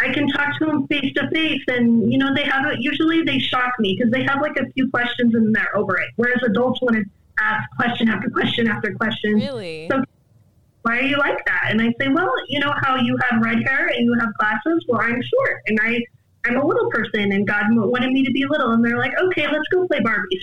I 0.00 0.12
can 0.14 0.28
talk 0.28 0.58
to 0.58 0.64
them 0.66 0.86
face 0.88 1.12
to 1.14 1.28
face, 1.30 1.62
and 1.68 2.10
you 2.10 2.18
know 2.18 2.34
they 2.34 2.44
have 2.44 2.66
it. 2.66 2.78
Usually 2.80 3.22
they 3.22 3.38
shock 3.38 3.74
me 3.78 3.96
because 3.96 4.10
they 4.10 4.24
have 4.24 4.40
like 4.40 4.56
a 4.56 4.64
few 4.72 4.90
questions 4.90 5.34
and 5.34 5.54
they're 5.54 5.76
over 5.76 5.98
it. 5.98 6.08
Whereas 6.16 6.42
adults 6.42 6.80
want 6.80 6.96
to 6.96 7.04
ask 7.38 7.62
question 7.76 8.08
after 8.08 8.30
question 8.30 8.66
after 8.66 8.94
question. 8.94 9.34
Really? 9.34 9.88
So 9.90 10.02
why 10.82 11.00
are 11.00 11.02
you 11.02 11.18
like 11.18 11.44
that? 11.44 11.68
And 11.68 11.82
I 11.82 11.92
say, 12.00 12.08
well, 12.08 12.32
you 12.48 12.60
know 12.60 12.74
how 12.80 12.96
you 12.96 13.16
have 13.28 13.42
red 13.42 13.62
hair 13.62 13.88
and 13.88 14.04
you 14.04 14.16
have 14.18 14.30
glasses? 14.38 14.84
Well, 14.88 15.00
I'm 15.00 15.20
short 15.22 15.60
and 15.66 15.78
I, 15.80 16.00
I'm 16.44 16.56
a 16.56 16.66
little 16.66 16.90
person 16.90 17.30
and 17.30 17.46
God 17.46 17.64
wanted 17.70 18.10
me 18.10 18.24
to 18.24 18.32
be 18.32 18.44
little. 18.48 18.72
And 18.72 18.84
they're 18.84 18.98
like, 18.98 19.12
okay, 19.16 19.46
let's 19.46 19.68
go 19.72 19.86
play 19.86 20.00
Barbies. 20.00 20.42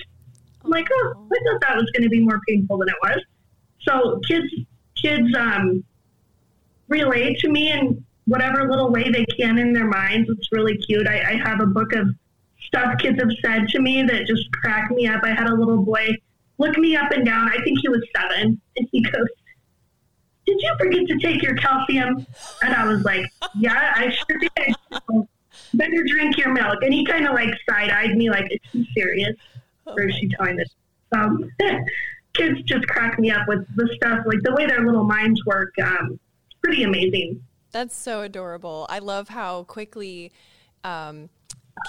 I'm 0.64 0.70
like, 0.70 0.86
oh, 0.92 1.26
I 1.32 1.50
thought 1.50 1.60
that 1.62 1.76
was 1.76 1.90
going 1.92 2.02
to 2.04 2.08
be 2.08 2.20
more 2.20 2.40
painful 2.48 2.78
than 2.78 2.88
it 2.88 2.94
was. 3.02 3.22
So 3.82 4.20
kids, 4.28 4.52
kids, 4.94 5.34
um, 5.36 5.84
relate 6.88 7.38
to 7.38 7.48
me 7.48 7.72
in 7.72 8.04
whatever 8.26 8.68
little 8.68 8.90
way 8.90 9.10
they 9.10 9.24
can 9.24 9.58
in 9.58 9.72
their 9.72 9.86
minds. 9.86 10.28
It's 10.30 10.52
really 10.52 10.76
cute. 10.76 11.06
I, 11.06 11.32
I 11.32 11.48
have 11.48 11.60
a 11.60 11.66
book 11.66 11.92
of 11.94 12.08
stuff 12.60 12.98
kids 12.98 13.18
have 13.20 13.30
said 13.42 13.68
to 13.68 13.80
me 13.80 14.02
that 14.02 14.26
just 14.26 14.50
crack 14.52 14.90
me 14.90 15.06
up. 15.06 15.22
I 15.24 15.30
had 15.30 15.48
a 15.48 15.54
little 15.54 15.82
boy 15.82 16.10
look 16.58 16.76
me 16.76 16.94
up 16.94 17.10
and 17.12 17.24
down. 17.24 17.48
I 17.48 17.62
think 17.64 17.78
he 17.80 17.88
was 17.88 18.02
seven, 18.14 18.60
and 18.76 18.88
he 18.92 19.02
goes, 19.02 19.26
did 20.46 20.60
you 20.60 20.74
forget 20.78 21.06
to 21.06 21.18
take 21.18 21.42
your 21.42 21.54
calcium? 21.56 22.26
And 22.62 22.74
I 22.74 22.86
was 22.86 23.02
like, 23.02 23.24
yeah, 23.56 23.92
I 23.96 24.10
sure 24.10 24.38
did. 24.38 25.26
better 25.74 26.04
drink 26.06 26.36
your 26.36 26.52
milk. 26.52 26.82
And 26.82 26.92
he 26.92 27.04
kind 27.04 27.26
of 27.26 27.34
like 27.34 27.50
side 27.68 27.90
eyed 27.90 28.16
me, 28.16 28.30
like, 28.30 28.50
is 28.50 28.58
she 28.72 28.88
serious? 28.94 29.36
Or 29.96 30.08
is 30.08 30.14
she 30.16 30.28
telling 30.28 30.56
this? 30.56 30.68
Um, 31.12 31.50
kids 32.34 32.62
just 32.62 32.86
crack 32.86 33.18
me 33.18 33.32
up 33.32 33.48
with 33.48 33.66
the 33.74 33.88
stuff, 33.96 34.20
like 34.26 34.38
the 34.44 34.54
way 34.54 34.64
their 34.64 34.86
little 34.86 35.02
minds 35.02 35.44
work. 35.44 35.72
Um, 35.82 36.20
pretty 36.62 36.84
amazing. 36.84 37.42
That's 37.72 37.96
so 37.96 38.22
adorable. 38.22 38.86
I 38.88 39.00
love 39.00 39.28
how 39.28 39.64
quickly 39.64 40.30
um, 40.84 41.30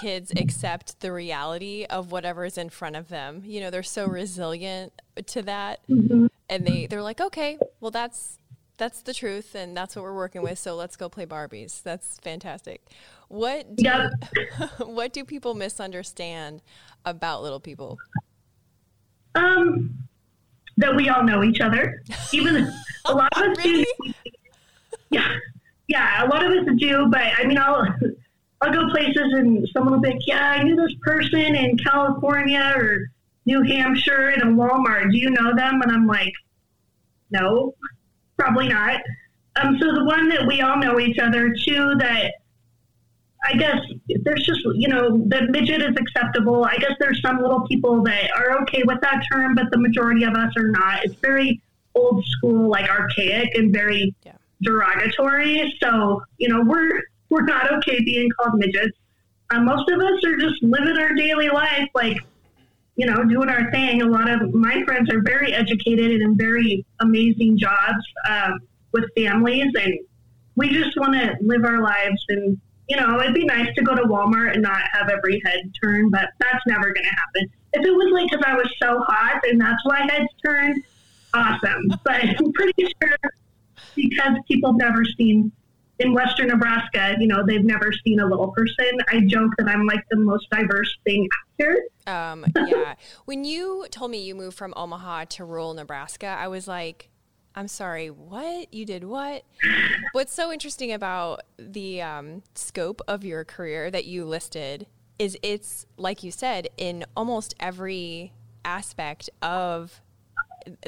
kids 0.00 0.32
accept 0.36 1.00
the 1.00 1.12
reality 1.12 1.86
of 1.88 2.12
whatever 2.12 2.44
is 2.44 2.58
in 2.58 2.70
front 2.70 2.96
of 2.96 3.08
them. 3.08 3.42
You 3.44 3.60
know, 3.60 3.70
they're 3.70 3.82
so 3.82 4.06
resilient 4.06 4.92
to 5.26 5.42
that, 5.42 5.86
mm-hmm. 5.88 6.26
and 6.48 6.66
they 6.66 6.86
they're 6.86 7.02
like, 7.02 7.20
okay, 7.20 7.58
well 7.80 7.90
that's 7.90 8.38
that's 8.76 9.02
the 9.02 9.14
truth, 9.14 9.54
and 9.54 9.76
that's 9.76 9.94
what 9.94 10.02
we're 10.02 10.14
working 10.14 10.42
with. 10.42 10.58
So 10.58 10.74
let's 10.74 10.96
go 10.96 11.08
play 11.08 11.26
Barbies. 11.26 11.82
That's 11.82 12.18
fantastic. 12.18 12.82
What 13.28 13.76
do, 13.76 13.84
yep. 13.84 14.10
what 14.78 15.12
do 15.12 15.24
people 15.24 15.54
misunderstand 15.54 16.62
about 17.04 17.42
little 17.42 17.60
people? 17.60 17.98
Um, 19.34 19.96
that 20.76 20.94
we 20.94 21.08
all 21.08 21.22
know 21.22 21.42
each 21.42 21.60
other. 21.60 22.02
Even 22.32 22.72
a 23.04 23.12
lot 23.12 23.30
of 23.36 23.42
us 23.42 23.58
really? 23.58 23.86
do. 24.04 24.12
Yeah, 25.10 25.36
yeah, 25.88 26.24
a 26.24 26.26
lot 26.26 26.44
of 26.44 26.52
us 26.52 26.74
do. 26.78 27.06
But 27.10 27.32
I 27.38 27.44
mean, 27.44 27.58
I'll 27.58 27.86
I'll 28.60 28.72
go 28.72 28.90
places 28.90 29.32
and 29.32 29.66
someone 29.72 29.94
will 29.94 30.00
be 30.00 30.10
like, 30.10 30.26
"Yeah, 30.26 30.50
I 30.50 30.62
knew 30.62 30.76
this 30.76 30.94
person 31.02 31.54
in 31.54 31.76
California 31.78 32.72
or 32.76 33.10
New 33.44 33.62
Hampshire 33.62 34.30
in 34.30 34.42
a 34.42 34.46
Walmart. 34.46 35.10
Do 35.12 35.18
you 35.18 35.30
know 35.30 35.54
them?" 35.54 35.82
And 35.82 35.92
I'm 35.92 36.06
like, 36.06 36.32
"No, 37.30 37.74
probably 38.38 38.68
not." 38.68 39.00
Um, 39.56 39.78
so 39.78 39.92
the 39.92 40.04
one 40.04 40.28
that 40.30 40.46
we 40.46 40.60
all 40.60 40.78
know 40.78 40.98
each 40.98 41.18
other 41.18 41.52
too. 41.52 41.94
That 41.98 42.32
I 43.44 43.54
guess 43.54 43.78
there's 44.22 44.44
just 44.44 44.60
you 44.74 44.88
know 44.88 45.18
the 45.26 45.48
midget 45.50 45.82
is 45.82 45.96
acceptable. 45.96 46.64
I 46.64 46.76
guess 46.76 46.92
there's 46.98 47.20
some 47.22 47.40
little 47.40 47.66
people 47.66 48.02
that 48.04 48.30
are 48.36 48.60
okay 48.62 48.82
with 48.84 49.00
that 49.02 49.22
term, 49.32 49.54
but 49.54 49.70
the 49.70 49.78
majority 49.78 50.24
of 50.24 50.34
us 50.34 50.52
are 50.56 50.68
not. 50.68 51.04
It's 51.04 51.14
very 51.16 51.60
old 51.94 52.24
school, 52.24 52.68
like 52.68 52.88
archaic, 52.88 53.54
and 53.54 53.72
very 53.72 54.14
yeah. 54.24 54.32
derogatory. 54.62 55.74
So 55.82 56.22
you 56.38 56.48
know 56.48 56.62
we're 56.64 57.02
we're 57.32 57.42
not 57.44 57.72
okay 57.74 57.98
being 58.04 58.28
called 58.38 58.58
midgets. 58.58 58.96
Uh, 59.50 59.60
most 59.60 59.88
of 59.90 60.00
us 60.00 60.24
are 60.24 60.36
just 60.36 60.62
living 60.62 60.96
our 60.98 61.14
daily 61.14 61.48
life, 61.48 61.88
like, 61.94 62.16
you 62.96 63.06
know, 63.06 63.24
doing 63.24 63.48
our 63.48 63.70
thing. 63.70 64.02
A 64.02 64.06
lot 64.06 64.28
of 64.28 64.52
my 64.52 64.82
friends 64.84 65.10
are 65.10 65.22
very 65.22 65.54
educated 65.54 66.10
and 66.12 66.22
in 66.22 66.36
very 66.36 66.84
amazing 67.00 67.58
jobs 67.58 68.04
um, 68.28 68.60
with 68.92 69.04
families, 69.16 69.72
and 69.80 69.98
we 70.56 70.68
just 70.70 70.96
want 70.98 71.14
to 71.14 71.34
live 71.40 71.64
our 71.64 71.82
lives. 71.82 72.24
And, 72.28 72.60
you 72.88 72.96
know, 72.96 73.20
it'd 73.20 73.34
be 73.34 73.44
nice 73.44 73.74
to 73.76 73.82
go 73.82 73.94
to 73.94 74.02
Walmart 74.02 74.52
and 74.52 74.62
not 74.62 74.82
have 74.92 75.08
every 75.08 75.40
head 75.44 75.72
turn, 75.82 76.10
but 76.10 76.28
that's 76.38 76.62
never 76.66 76.92
going 76.92 77.04
to 77.04 77.10
happen. 77.10 77.50
If 77.74 77.86
it 77.86 77.90
was 77.90 78.12
like 78.12 78.30
because 78.30 78.44
I 78.46 78.54
was 78.54 78.68
so 78.80 79.00
hot 79.08 79.40
and 79.48 79.60
that's 79.60 79.82
why 79.84 80.00
heads 80.00 80.28
turned, 80.44 80.82
awesome. 81.32 81.88
But 82.04 82.22
I'm 82.24 82.52
pretty 82.52 82.82
sure 82.82 83.16
because 83.94 84.36
people 84.46 84.74
never 84.74 85.04
seen 85.16 85.50
in 85.98 86.12
Western 86.12 86.48
Nebraska, 86.48 87.14
you 87.18 87.28
know, 87.28 87.44
they've 87.46 87.64
never 87.64 87.92
seen 88.04 88.20
a 88.20 88.26
little 88.26 88.52
person. 88.52 88.98
I 89.08 89.20
joke 89.20 89.52
that 89.58 89.68
I'm 89.68 89.86
like 89.86 90.04
the 90.10 90.18
most 90.18 90.50
diverse 90.50 90.94
thing 91.04 91.28
here. 91.62 91.84
Um, 92.06 92.44
yeah. 92.66 92.94
when 93.24 93.44
you 93.44 93.86
told 93.90 94.10
me 94.10 94.22
you 94.22 94.34
moved 94.34 94.56
from 94.56 94.72
Omaha 94.76 95.24
to 95.30 95.44
rural 95.44 95.74
Nebraska, 95.74 96.26
I 96.26 96.48
was 96.48 96.66
like, 96.66 97.10
I'm 97.54 97.68
sorry, 97.68 98.08
what? 98.10 98.72
You 98.72 98.86
did 98.86 99.04
what? 99.04 99.44
What's 100.12 100.32
so 100.32 100.50
interesting 100.50 100.92
about 100.92 101.42
the 101.58 102.00
um, 102.02 102.42
scope 102.54 103.02
of 103.06 103.24
your 103.24 103.44
career 103.44 103.90
that 103.90 104.06
you 104.06 104.24
listed 104.24 104.86
is 105.18 105.36
it's, 105.42 105.86
like 105.96 106.22
you 106.22 106.30
said, 106.30 106.68
in 106.76 107.04
almost 107.16 107.54
every 107.60 108.32
aspect 108.64 109.28
of 109.42 110.00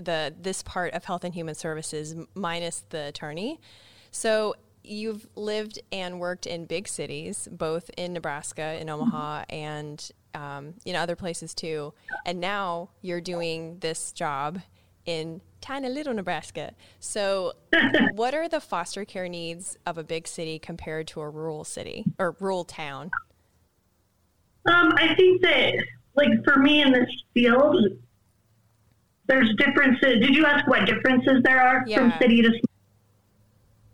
the 0.00 0.32
this 0.40 0.62
part 0.62 0.94
of 0.94 1.04
health 1.04 1.24
and 1.24 1.34
human 1.34 1.54
services 1.54 2.14
minus 2.34 2.84
the 2.90 3.06
attorney. 3.06 3.60
So 4.10 4.54
you've 4.84 5.26
lived 5.34 5.80
and 5.90 6.20
worked 6.20 6.46
in 6.46 6.66
big 6.66 6.86
cities, 6.86 7.48
both 7.50 7.90
in 7.96 8.12
Nebraska, 8.12 8.80
in 8.80 8.88
Omaha, 8.88 9.44
and 9.48 10.10
um, 10.34 10.74
in 10.84 10.96
other 10.96 11.16
places 11.16 11.54
too. 11.54 11.94
And 12.26 12.40
now 12.40 12.90
you're 13.02 13.20
doing 13.20 13.78
this 13.80 14.12
job 14.12 14.60
in 15.06 15.40
tiny 15.60 15.88
little 15.88 16.14
Nebraska. 16.14 16.72
So, 17.00 17.52
what 18.14 18.34
are 18.34 18.48
the 18.48 18.60
foster 18.60 19.04
care 19.04 19.28
needs 19.28 19.76
of 19.86 19.98
a 19.98 20.04
big 20.04 20.26
city 20.26 20.58
compared 20.58 21.06
to 21.08 21.20
a 21.20 21.28
rural 21.28 21.64
city 21.64 22.04
or 22.18 22.36
rural 22.40 22.64
town? 22.64 23.10
Um, 24.66 24.92
I 24.96 25.14
think 25.14 25.42
that, 25.42 25.74
like 26.14 26.42
for 26.44 26.58
me 26.58 26.82
in 26.82 26.92
this 26.92 27.10
field, 27.34 27.84
there's 29.26 29.54
differences. 29.56 30.20
Did 30.20 30.34
you 30.34 30.46
ask 30.46 30.66
what 30.66 30.86
differences 30.86 31.42
there 31.44 31.60
are 31.60 31.84
yeah. 31.86 31.98
from 31.98 32.12
city 32.18 32.42
to 32.42 32.48
city? 32.50 32.62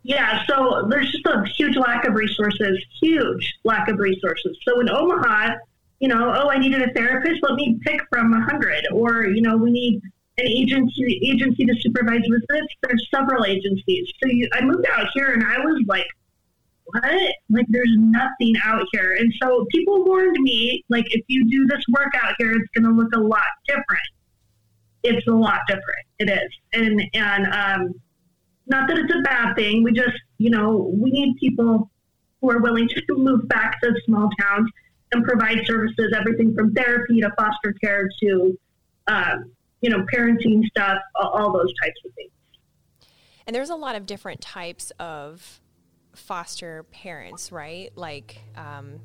yeah, 0.03 0.45
so 0.47 0.87
there's 0.89 1.13
just 1.13 1.27
a 1.27 1.45
huge 1.57 1.77
lack 1.77 2.07
of 2.07 2.15
resources, 2.15 2.83
huge 3.01 3.55
lack 3.65 3.89
of 3.89 3.99
resources. 3.99 4.57
So 4.67 4.81
in 4.81 4.89
Omaha, 4.89 5.57
you 6.01 6.09
know, 6.09 6.35
oh, 6.35 6.49
I 6.49 6.59
needed 6.59 6.83
a 6.83 6.93
therapist. 6.93 7.41
Let 7.43 7.55
me 7.55 7.79
pick 7.83 8.01
from 8.11 8.33
a 8.33 8.41
hundred, 8.41 8.87
or 8.93 9.27
you 9.27 9.43
know, 9.43 9.57
we 9.57 9.71
need 9.71 10.01
an 10.39 10.47
agency 10.47 11.21
agency 11.23 11.67
to 11.67 11.75
supervise 11.81 12.23
visits. 12.23 12.75
There's 12.83 13.07
several 13.15 13.45
agencies. 13.45 14.09
So 14.23 14.31
you, 14.31 14.49
I 14.55 14.63
moved 14.63 14.87
out 14.91 15.09
here, 15.13 15.33
and 15.33 15.45
I 15.45 15.59
was 15.59 15.83
like, 15.87 16.07
what? 16.85 17.35
Like, 17.51 17.67
there's 17.69 17.95
nothing 17.97 18.55
out 18.65 18.87
here. 18.93 19.17
And 19.19 19.33
so 19.43 19.67
people 19.71 20.05
warned 20.07 20.39
me, 20.41 20.85
like, 20.89 21.05
if 21.15 21.23
you 21.29 21.49
do 21.51 21.67
this 21.67 21.85
work 21.91 22.13
out 22.23 22.35
here, 22.39 22.53
it's 22.53 22.69
going 22.75 22.85
to 22.85 22.99
look 22.99 23.15
a 23.15 23.21
lot 23.21 23.45
different. 23.67 23.87
It's 25.03 25.27
a 25.27 25.33
lot 25.33 25.61
different. 25.69 26.07
It 26.19 26.31
is, 26.31 26.51
and 26.73 27.03
and 27.15 27.47
um 27.53 27.95
not 28.67 28.89
that 28.89 28.99
it's 28.99 29.13
a 29.13 29.21
bad 29.23 29.55
thing. 29.55 29.83
We 29.83 29.93
just, 29.93 30.17
you 30.39 30.49
know, 30.49 30.95
we 30.95 31.11
need 31.11 31.37
people 31.37 31.91
who 32.41 32.51
are 32.51 32.61
willing 32.61 32.89
to 32.89 33.03
move 33.11 33.49
back 33.49 33.81
to 33.83 33.93
small 34.07 34.31
towns 34.41 34.71
and 35.13 35.25
provide 35.25 35.59
services, 35.67 36.15
everything 36.17 36.55
from 36.55 36.73
therapy 36.73 37.21
to 37.21 37.31
foster 37.39 37.75
care 37.83 38.09
to, 38.23 38.59
um, 39.07 39.53
you 39.81 39.91
know, 39.91 40.05
parenting 40.15 40.65
stuff, 40.67 40.99
all 41.15 41.53
those 41.53 41.73
types 41.83 42.01
of 42.05 42.13
things. 42.15 42.31
And 43.47 43.57
there's 43.57 43.71
a 43.71 43.77
lot 43.77 43.97
of 43.97 44.07
different 44.07 44.41
types 44.41 44.93
of 44.99 45.61
foster 46.15 46.85
parents, 46.85 47.51
right? 47.51 47.91
Like, 47.97 48.41
um, 48.57 49.01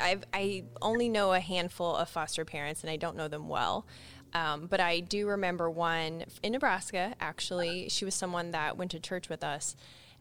I've, 0.00 0.24
I 0.32 0.64
only 0.80 1.08
know 1.08 1.32
a 1.32 1.40
handful 1.40 1.96
of 1.96 2.08
foster 2.08 2.44
parents 2.44 2.82
and 2.82 2.90
I 2.90 2.96
don't 2.96 3.16
know 3.16 3.28
them 3.28 3.48
well. 3.48 3.86
Um, 4.32 4.66
but 4.66 4.80
I 4.80 5.00
do 5.00 5.26
remember 5.26 5.68
one 5.68 6.24
in 6.42 6.52
Nebraska, 6.52 7.14
actually. 7.20 7.88
She 7.88 8.04
was 8.04 8.14
someone 8.14 8.52
that 8.52 8.76
went 8.76 8.92
to 8.92 9.00
church 9.00 9.28
with 9.28 9.42
us, 9.42 9.74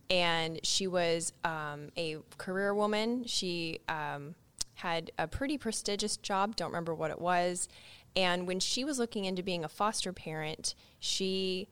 and 0.09 0.59
she 0.63 0.87
was 0.87 1.31
um, 1.43 1.89
a 1.95 2.17
career 2.37 2.73
woman. 2.73 3.25
She 3.25 3.81
um, 3.87 4.33
had 4.79 5.11
a 5.17 5.27
pretty 5.27 5.57
prestigious 5.57 6.17
job, 6.17 6.55
don't 6.55 6.69
remember 6.69 6.93
what 6.93 7.11
it 7.11 7.19
was. 7.19 7.67
And 8.15 8.47
when 8.47 8.59
she 8.59 8.83
was 8.83 8.97
looking 8.99 9.25
into 9.25 9.43
being 9.43 9.63
a 9.63 9.69
foster 9.69 10.13
parent, 10.13 10.73
she 10.99 11.67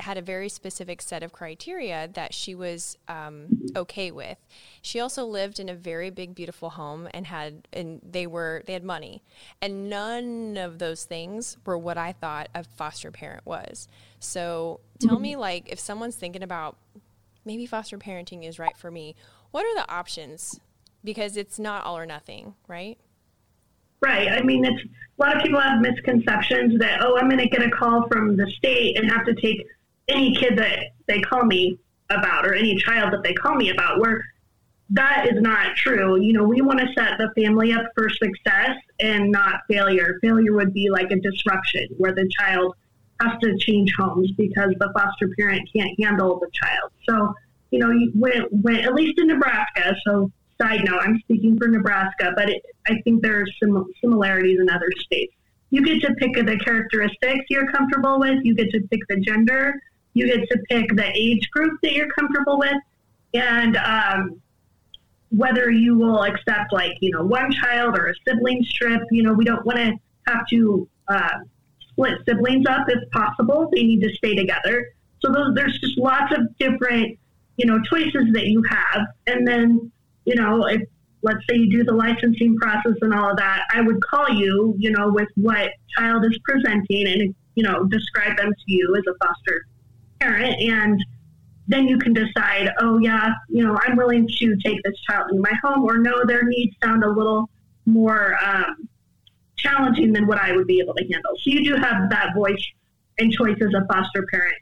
had 0.00 0.16
a 0.16 0.22
very 0.22 0.48
specific 0.48 1.02
set 1.02 1.22
of 1.22 1.32
criteria 1.32 2.08
that 2.12 2.32
she 2.32 2.54
was 2.54 2.96
um, 3.08 3.46
okay 3.74 4.10
with. 4.10 4.38
She 4.82 5.00
also 5.00 5.24
lived 5.24 5.58
in 5.58 5.68
a 5.68 5.74
very 5.74 6.10
big, 6.10 6.34
beautiful 6.34 6.70
home 6.70 7.08
and 7.12 7.26
had 7.26 7.66
and 7.72 8.00
they 8.08 8.26
were 8.26 8.62
they 8.66 8.72
had 8.72 8.84
money, 8.84 9.22
and 9.60 9.88
none 9.90 10.56
of 10.56 10.78
those 10.78 11.04
things 11.04 11.56
were 11.64 11.78
what 11.78 11.98
I 11.98 12.12
thought 12.12 12.48
a 12.54 12.64
foster 12.64 13.10
parent 13.10 13.44
was. 13.46 13.88
So 14.20 14.80
tell 15.00 15.18
me, 15.18 15.36
like, 15.48 15.68
if 15.70 15.80
someone's 15.80 16.16
thinking 16.16 16.42
about 16.42 16.76
maybe 17.44 17.66
foster 17.66 17.98
parenting 17.98 18.46
is 18.46 18.58
right 18.58 18.76
for 18.76 18.90
me, 18.90 19.16
what 19.50 19.64
are 19.64 19.74
the 19.74 19.90
options? 19.92 20.60
Because 21.04 21.36
it's 21.36 21.58
not 21.58 21.84
all 21.84 21.98
or 21.98 22.06
nothing, 22.06 22.54
right? 22.66 22.98
Right. 24.00 24.32
I 24.32 24.42
mean, 24.42 24.64
it's 24.64 24.82
a 24.82 25.22
lot 25.22 25.36
of 25.36 25.42
people 25.42 25.60
have 25.60 25.80
misconceptions 25.80 26.78
that 26.80 27.02
oh, 27.02 27.16
I'm 27.16 27.28
going 27.28 27.40
to 27.40 27.48
get 27.48 27.62
a 27.62 27.70
call 27.70 28.06
from 28.08 28.36
the 28.36 28.50
state 28.56 28.98
and 28.98 29.10
have 29.10 29.24
to 29.26 29.34
take 29.34 29.66
any 30.08 30.34
kid 30.34 30.58
that 30.58 30.78
they 31.06 31.20
call 31.20 31.44
me 31.44 31.78
about 32.10 32.46
or 32.46 32.54
any 32.54 32.76
child 32.76 33.12
that 33.12 33.22
they 33.22 33.32
call 33.32 33.54
me 33.54 33.70
about. 33.70 34.00
Where 34.00 34.24
that 34.90 35.26
is 35.30 35.40
not 35.40 35.76
true. 35.76 36.20
You 36.20 36.34
know, 36.34 36.44
we 36.44 36.60
want 36.60 36.80
to 36.80 36.86
set 36.94 37.18
the 37.18 37.30
family 37.34 37.72
up 37.72 37.86
for 37.94 38.08
success 38.10 38.76
and 39.00 39.30
not 39.30 39.60
failure. 39.68 40.18
Failure 40.20 40.52
would 40.52 40.74
be 40.74 40.90
like 40.90 41.10
a 41.10 41.16
disruption 41.16 41.88
where 41.96 42.12
the 42.12 42.28
child 42.38 42.74
has 43.20 43.32
to 43.42 43.56
change 43.58 43.92
homes 43.98 44.30
because 44.36 44.72
the 44.78 44.92
foster 44.94 45.30
parent 45.38 45.68
can't 45.74 45.98
handle 46.00 46.38
the 46.38 46.50
child. 46.52 46.90
So, 47.08 47.34
you 47.70 47.78
know, 47.78 47.92
when, 48.14 48.42
when 48.50 48.76
at 48.76 48.94
least 48.94 49.18
in 49.18 49.28
Nebraska, 49.28 49.96
so 50.06 50.30
side 50.60 50.84
note, 50.84 51.00
I'm 51.02 51.18
speaking 51.20 51.56
for 51.58 51.68
Nebraska, 51.68 52.32
but 52.36 52.50
it, 52.50 52.64
I 52.86 53.00
think 53.02 53.22
there 53.22 53.40
are 53.40 53.46
some 53.62 53.92
similarities 54.00 54.58
in 54.60 54.70
other 54.70 54.88
states. 54.98 55.34
You 55.70 55.84
get 55.84 56.00
to 56.02 56.14
pick 56.14 56.34
the 56.34 56.58
characteristics 56.58 57.46
you're 57.50 57.70
comfortable 57.72 58.20
with. 58.20 58.44
You 58.44 58.54
get 58.54 58.70
to 58.70 58.80
pick 58.90 59.00
the 59.08 59.20
gender. 59.20 59.74
You 60.14 60.26
get 60.26 60.48
to 60.48 60.58
pick 60.68 60.94
the 60.94 61.10
age 61.14 61.50
group 61.50 61.80
that 61.82 61.92
you're 61.92 62.10
comfortable 62.10 62.58
with, 62.58 62.76
and 63.34 63.76
um, 63.78 64.40
whether 65.30 65.70
you 65.70 65.98
will 65.98 66.22
accept 66.22 66.72
like 66.72 66.92
you 67.00 67.10
know 67.10 67.24
one 67.24 67.50
child 67.50 67.98
or 67.98 68.08
a 68.08 68.14
sibling 68.26 68.62
strip. 68.62 69.02
You 69.10 69.24
know, 69.24 69.32
we 69.32 69.44
don't 69.44 69.66
want 69.66 69.78
to 69.78 69.94
have 70.28 70.46
to 70.48 70.88
uh, 71.08 71.38
split 71.88 72.18
siblings 72.28 72.66
up 72.66 72.86
if 72.88 73.10
possible. 73.10 73.68
They 73.72 73.82
need 73.82 74.02
to 74.02 74.14
stay 74.14 74.36
together. 74.36 74.92
So 75.18 75.32
those, 75.32 75.54
there's 75.54 75.76
just 75.80 75.98
lots 75.98 76.32
of 76.36 76.56
different 76.58 77.18
you 77.56 77.66
know, 77.66 77.80
choices 77.82 78.32
that 78.32 78.46
you 78.46 78.62
have. 78.68 79.06
And 79.26 79.46
then, 79.46 79.92
you 80.24 80.34
know, 80.34 80.66
if 80.66 80.82
let's 81.22 81.40
say 81.48 81.56
you 81.56 81.70
do 81.70 81.84
the 81.84 81.92
licensing 81.92 82.56
process 82.56 82.92
and 83.00 83.14
all 83.14 83.30
of 83.30 83.36
that, 83.38 83.64
I 83.72 83.80
would 83.80 84.02
call 84.04 84.28
you, 84.28 84.74
you 84.78 84.90
know, 84.90 85.10
with 85.10 85.28
what 85.36 85.70
child 85.96 86.24
is 86.24 86.38
presenting 86.44 87.06
and, 87.06 87.34
you 87.54 87.62
know, 87.62 87.84
describe 87.84 88.36
them 88.36 88.50
to 88.52 88.64
you 88.66 88.94
as 88.96 89.04
a 89.08 89.26
foster 89.26 89.66
parent. 90.20 90.60
And 90.60 91.02
then 91.66 91.88
you 91.88 91.98
can 91.98 92.12
decide, 92.12 92.70
oh, 92.80 92.98
yeah, 92.98 93.32
you 93.48 93.64
know, 93.64 93.78
I'm 93.86 93.96
willing 93.96 94.28
to 94.28 94.56
take 94.62 94.82
this 94.82 95.00
child 95.08 95.30
in 95.32 95.40
my 95.40 95.52
home, 95.62 95.84
or 95.84 95.96
no, 95.96 96.26
their 96.26 96.42
needs 96.42 96.76
sound 96.82 97.02
a 97.04 97.08
little 97.08 97.48
more 97.86 98.36
um, 98.44 98.86
challenging 99.56 100.12
than 100.12 100.26
what 100.26 100.38
I 100.38 100.52
would 100.52 100.66
be 100.66 100.80
able 100.80 100.92
to 100.94 101.02
handle. 101.04 101.32
So 101.36 101.50
you 101.50 101.64
do 101.64 101.76
have 101.76 102.10
that 102.10 102.34
voice 102.34 102.62
and 103.18 103.32
choice 103.32 103.56
as 103.62 103.72
a 103.74 103.86
foster 103.86 104.26
parent 104.30 104.56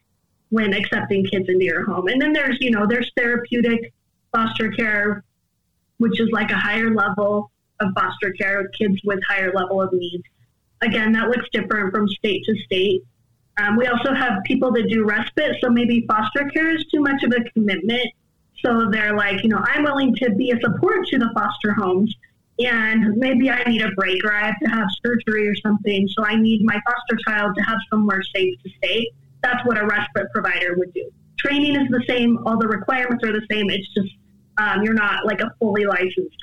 when 0.50 0.75
accepting 0.75 1.25
kids 1.25 1.49
into 1.49 1.64
your 1.64 1.85
home. 1.87 2.07
And 2.07 2.23
then 2.23 2.33
there's, 2.33 2.59
you 2.61 2.71
know, 2.71 2.87
there's 2.87 3.11
therapeutic 3.16 3.92
foster 4.33 4.71
care, 4.71 5.25
which 6.03 6.21
is 6.21 6.29
like 6.33 6.51
a 6.51 6.57
higher 6.57 6.95
level 6.95 7.51
of 7.81 7.89
foster 7.95 8.33
care 8.33 8.61
of 8.61 8.67
kids 8.73 9.01
with 9.05 9.21
higher 9.29 9.53
level 9.53 9.81
of 9.81 9.93
needs. 9.93 10.25
Again, 10.83 11.13
that 11.13 11.29
looks 11.29 11.49
different 11.53 11.93
from 11.93 12.09
state 12.09 12.45
to 12.45 12.57
state. 12.65 13.03
Um, 13.59 13.77
we 13.77 13.87
also 13.87 14.15
have 14.15 14.43
people 14.45 14.73
that 14.73 14.89
do 14.89 15.05
respite, 15.05 15.57
so 15.61 15.71
maybe 15.71 16.05
foster 16.07 16.49
care 16.51 16.75
is 16.75 16.85
too 16.87 17.01
much 17.01 17.23
of 17.23 17.33
a 17.33 17.49
commitment. 17.51 18.07
So 18.65 18.89
they're 18.91 19.17
like, 19.17 19.43
you 19.43 19.49
know, 19.49 19.63
I'm 19.63 19.85
willing 19.85 20.15
to 20.17 20.31
be 20.31 20.51
a 20.51 20.61
support 20.61 21.07
to 21.09 21.19
the 21.19 21.31
foster 21.35 21.75
homes, 21.75 22.15
and 22.59 23.17
maybe 23.17 23.51
I 23.51 23.63
need 23.65 23.83
a 23.83 23.91
break 23.93 24.25
or 24.25 24.33
I 24.33 24.47
have 24.47 24.59
to 24.63 24.71
have 24.71 24.89
surgery 25.05 25.49
or 25.49 25.55
something. 25.57 26.09
So 26.09 26.25
I 26.25 26.37
need 26.37 26.65
my 26.65 26.79
foster 26.87 27.19
child 27.27 27.55
to 27.57 27.63
have 27.63 27.79
somewhere 27.91 28.23
safe 28.35 28.59
to 28.63 28.71
stay 28.79 29.11
that's 29.43 29.65
what 29.67 29.77
a 29.77 29.87
respite 29.87 30.31
provider 30.33 30.75
would 30.77 30.95
do. 30.95 31.11
Training 31.39 31.75
is 31.77 31.89
the 31.91 32.03
same, 32.09 32.39
all 32.47 32.59
the 32.59 32.69
requirements 32.69 33.25
are 33.25 33.33
the 33.33 33.45
same. 33.51 33.69
It's 33.71 33.93
just 33.93 34.15
um, 34.59 34.83
you're 34.83 34.95
not 34.95 35.25
like 35.27 35.41
a 35.41 35.51
fully 35.59 35.85
licensed 35.85 36.37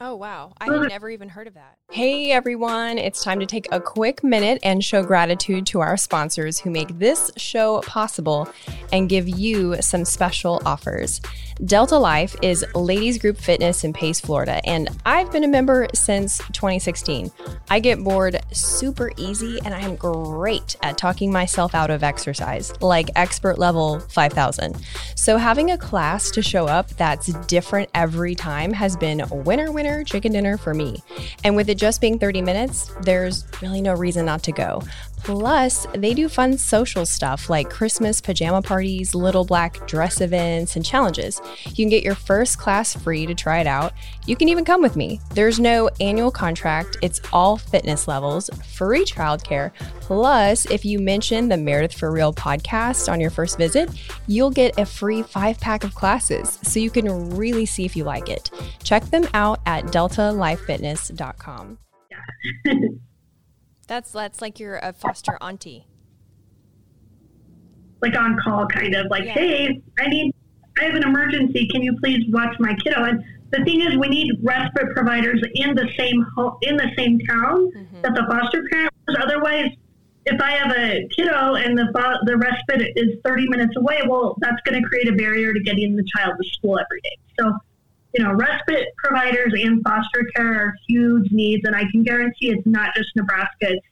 Oh, 0.00 0.14
wow. 0.14 0.52
I 0.60 0.66
had 0.66 0.88
never 0.88 1.10
even 1.10 1.28
heard 1.28 1.48
of 1.48 1.54
that. 1.54 1.76
Hey, 1.90 2.30
everyone. 2.30 2.98
It's 2.98 3.24
time 3.24 3.40
to 3.40 3.46
take 3.46 3.66
a 3.72 3.80
quick 3.80 4.22
minute 4.22 4.60
and 4.62 4.84
show 4.84 5.02
gratitude 5.02 5.66
to 5.66 5.80
our 5.80 5.96
sponsors 5.96 6.60
who 6.60 6.70
make 6.70 7.00
this 7.00 7.32
show 7.36 7.80
possible 7.80 8.48
and 8.92 9.08
give 9.08 9.28
you 9.28 9.82
some 9.82 10.04
special 10.04 10.62
offers. 10.64 11.20
Delta 11.64 11.98
Life 11.98 12.36
is 12.40 12.64
ladies 12.76 13.18
group 13.18 13.36
fitness 13.36 13.82
in 13.82 13.92
Pace, 13.92 14.20
Florida, 14.20 14.60
and 14.64 14.88
I've 15.04 15.32
been 15.32 15.42
a 15.42 15.48
member 15.48 15.88
since 15.92 16.38
2016. 16.52 17.32
I 17.68 17.80
get 17.80 18.02
bored 18.02 18.40
super 18.52 19.10
easy 19.16 19.58
and 19.64 19.74
I 19.74 19.80
am 19.80 19.96
great 19.96 20.76
at 20.84 20.96
talking 20.96 21.32
myself 21.32 21.74
out 21.74 21.90
of 21.90 22.04
exercise, 22.04 22.72
like 22.80 23.10
expert 23.16 23.58
level 23.58 23.98
5000. 23.98 24.76
So 25.16 25.36
having 25.36 25.72
a 25.72 25.78
class 25.78 26.30
to 26.30 26.42
show 26.42 26.66
up 26.66 26.90
that's 26.90 27.32
different 27.46 27.90
every 27.92 28.36
time 28.36 28.72
has 28.72 28.96
been 28.96 29.24
winner 29.28 29.72
winner 29.72 30.04
chicken 30.04 30.32
dinner 30.32 30.58
for 30.58 30.74
me. 30.74 31.02
And 31.42 31.56
with 31.56 31.68
it 31.68 31.76
just 31.76 32.00
being 32.00 32.20
30 32.20 32.40
minutes, 32.40 32.92
there's 33.02 33.44
really 33.60 33.80
no 33.80 33.94
reason 33.94 34.24
not 34.26 34.44
to 34.44 34.52
go. 34.52 34.80
Plus, 35.18 35.86
they 35.94 36.14
do 36.14 36.28
fun 36.28 36.56
social 36.56 37.04
stuff 37.04 37.50
like 37.50 37.70
Christmas 37.70 38.20
pajama 38.20 38.62
parties, 38.62 39.14
little 39.14 39.44
black 39.44 39.86
dress 39.86 40.20
events, 40.20 40.76
and 40.76 40.84
challenges. 40.84 41.40
You 41.66 41.72
can 41.74 41.88
get 41.88 42.02
your 42.02 42.14
first 42.14 42.58
class 42.58 42.94
free 42.94 43.26
to 43.26 43.34
try 43.34 43.60
it 43.60 43.66
out. 43.66 43.92
You 44.26 44.36
can 44.36 44.48
even 44.48 44.64
come 44.64 44.82
with 44.82 44.96
me. 44.96 45.20
There's 45.34 45.60
no 45.60 45.90
annual 46.00 46.30
contract, 46.30 46.96
it's 47.02 47.20
all 47.32 47.56
fitness 47.56 48.08
levels, 48.08 48.50
free 48.74 49.04
childcare. 49.04 49.72
Plus, 50.00 50.66
if 50.66 50.84
you 50.84 50.98
mention 50.98 51.48
the 51.48 51.56
Meredith 51.56 51.92
for 51.98 52.10
Real 52.10 52.32
podcast 52.32 53.10
on 53.12 53.20
your 53.20 53.30
first 53.30 53.58
visit, 53.58 53.90
you'll 54.26 54.50
get 54.50 54.78
a 54.78 54.86
free 54.86 55.22
five 55.22 55.60
pack 55.60 55.84
of 55.84 55.94
classes 55.94 56.58
so 56.62 56.80
you 56.80 56.90
can 56.90 57.36
really 57.36 57.66
see 57.66 57.84
if 57.84 57.94
you 57.96 58.04
like 58.04 58.28
it. 58.28 58.50
Check 58.82 59.04
them 59.04 59.26
out 59.34 59.60
at 59.66 59.84
deltalifefitness.com. 59.86 61.78
Yeah. 62.10 62.74
That's 63.88 64.12
that's 64.12 64.40
like 64.40 64.60
you're 64.60 64.76
a 64.76 64.92
foster 64.92 65.36
auntie. 65.40 65.86
Like 68.00 68.16
on 68.16 68.38
call, 68.38 68.68
kind 68.68 68.94
of 68.94 69.06
like, 69.10 69.24
yeah. 69.24 69.32
hey, 69.32 69.82
I 69.98 70.06
need, 70.06 70.32
I 70.78 70.84
have 70.84 70.94
an 70.94 71.02
emergency. 71.02 71.66
Can 71.66 71.82
you 71.82 71.96
please 71.98 72.24
watch 72.28 72.54
my 72.60 72.74
kiddo? 72.74 73.04
And 73.04 73.24
the 73.50 73.64
thing 73.64 73.80
is, 73.80 73.98
we 73.98 74.08
need 74.08 74.38
respite 74.42 74.94
providers 74.94 75.42
in 75.54 75.74
the 75.74 75.88
same 75.98 76.24
ho- 76.36 76.58
in 76.62 76.76
the 76.76 76.92
same 76.96 77.18
town 77.20 77.72
mm-hmm. 77.72 78.02
that 78.02 78.14
the 78.14 78.24
foster 78.28 78.62
parent 78.70 78.92
was. 79.08 79.16
Otherwise, 79.20 79.70
if 80.26 80.40
I 80.40 80.50
have 80.52 80.70
a 80.76 81.08
kiddo 81.16 81.54
and 81.54 81.76
the 81.76 81.90
fo- 81.92 82.24
the 82.24 82.36
respite 82.36 82.92
is 82.94 83.16
30 83.24 83.48
minutes 83.48 83.74
away, 83.76 84.02
well, 84.06 84.36
that's 84.40 84.60
going 84.64 84.80
to 84.80 84.86
create 84.86 85.08
a 85.08 85.12
barrier 85.12 85.52
to 85.52 85.60
getting 85.60 85.96
the 85.96 86.04
child 86.14 86.34
to 86.40 86.48
school 86.50 86.78
every 86.78 87.00
day. 87.00 87.16
So 87.40 87.52
you 88.14 88.24
know, 88.24 88.32
respite 88.32 88.88
providers 88.96 89.52
and 89.54 89.82
foster 89.82 90.24
care 90.34 90.54
are 90.54 90.74
huge 90.88 91.30
needs, 91.30 91.62
and 91.64 91.76
I 91.76 91.84
can 91.90 92.02
guarantee 92.02 92.50
it's 92.50 92.66
not 92.66 92.94
just 92.96 93.08
Nebraska; 93.16 93.54
it's 93.60 93.86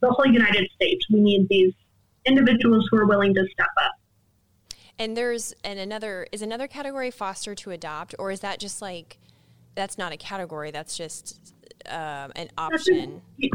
the 0.00 0.10
whole 0.10 0.26
United 0.26 0.68
States. 0.74 1.04
We 1.10 1.20
need 1.20 1.48
these 1.48 1.72
individuals 2.24 2.86
who 2.90 2.98
are 2.98 3.06
willing 3.06 3.34
to 3.34 3.44
step 3.52 3.68
up. 3.82 3.92
And 4.98 5.16
there's 5.16 5.54
and 5.64 5.78
another 5.78 6.26
is 6.32 6.42
another 6.42 6.68
category 6.68 7.10
foster 7.10 7.54
to 7.56 7.70
adopt, 7.70 8.14
or 8.18 8.30
is 8.30 8.40
that 8.40 8.58
just 8.58 8.82
like 8.82 9.18
that's 9.74 9.98
not 9.98 10.12
a 10.12 10.16
category? 10.16 10.70
That's 10.70 10.96
just 10.96 11.54
um, 11.86 12.32
an 12.36 12.48
option. 12.56 13.22
A, 13.42 13.50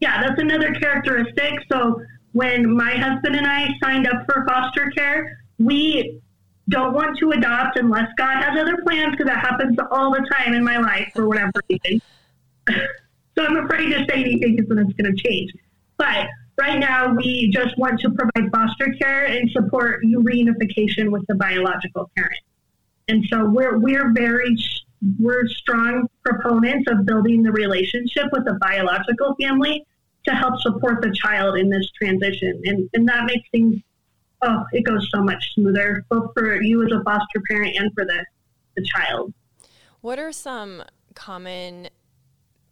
yeah, 0.00 0.22
that's 0.22 0.40
another 0.40 0.72
characteristic. 0.74 1.54
So 1.70 2.02
when 2.32 2.70
my 2.76 2.96
husband 2.96 3.34
and 3.36 3.46
I 3.46 3.68
signed 3.82 4.06
up 4.06 4.24
for 4.26 4.44
foster 4.46 4.90
care, 4.96 5.38
we 5.58 6.20
don't 6.68 6.94
want 6.94 7.18
to 7.18 7.30
adopt 7.30 7.78
unless 7.78 8.08
God 8.16 8.42
has 8.42 8.58
other 8.58 8.76
plans 8.82 9.12
because 9.12 9.26
that 9.26 9.38
happens 9.38 9.76
all 9.90 10.10
the 10.10 10.26
time 10.32 10.54
in 10.54 10.64
my 10.64 10.78
life 10.78 11.10
for 11.14 11.28
whatever 11.28 11.52
reason. 11.70 12.00
so 12.68 13.44
I'm 13.44 13.56
afraid 13.64 13.90
to 13.90 14.04
say 14.08 14.20
anything 14.20 14.56
because 14.56 14.68
then 14.68 14.78
it's 14.78 14.92
going 14.94 15.14
to 15.14 15.22
change. 15.22 15.52
But 15.96 16.26
right 16.58 16.78
now, 16.78 17.14
we 17.14 17.48
just 17.48 17.78
want 17.78 18.00
to 18.00 18.10
provide 18.10 18.50
foster 18.50 18.92
care 19.00 19.26
and 19.26 19.50
support 19.50 20.02
reunification 20.04 21.10
with 21.10 21.24
the 21.28 21.34
biological 21.36 22.10
parent. 22.16 22.40
And 23.08 23.24
so 23.30 23.48
we're 23.48 23.78
we're 23.78 24.12
very 24.12 24.56
we're 25.20 25.46
strong 25.46 26.08
proponents 26.24 26.90
of 26.90 27.06
building 27.06 27.42
the 27.42 27.52
relationship 27.52 28.26
with 28.32 28.44
the 28.44 28.54
biological 28.54 29.36
family 29.40 29.86
to 30.24 30.34
help 30.34 30.60
support 30.60 31.02
the 31.02 31.12
child 31.12 31.56
in 31.56 31.70
this 31.70 31.88
transition, 31.92 32.60
and 32.64 32.90
and 32.94 33.08
that 33.08 33.24
makes 33.26 33.48
things 33.50 33.80
oh, 34.42 34.64
it 34.72 34.82
goes 34.82 35.08
so 35.14 35.22
much 35.22 35.52
smoother, 35.54 36.04
both 36.08 36.32
for 36.34 36.60
you 36.62 36.84
as 36.84 36.92
a 36.92 37.02
foster 37.04 37.40
parent 37.48 37.76
and 37.76 37.92
for 37.94 38.04
the, 38.04 38.24
the 38.76 38.82
child. 38.82 39.32
What 40.00 40.18
are 40.18 40.32
some 40.32 40.82
common, 41.14 41.88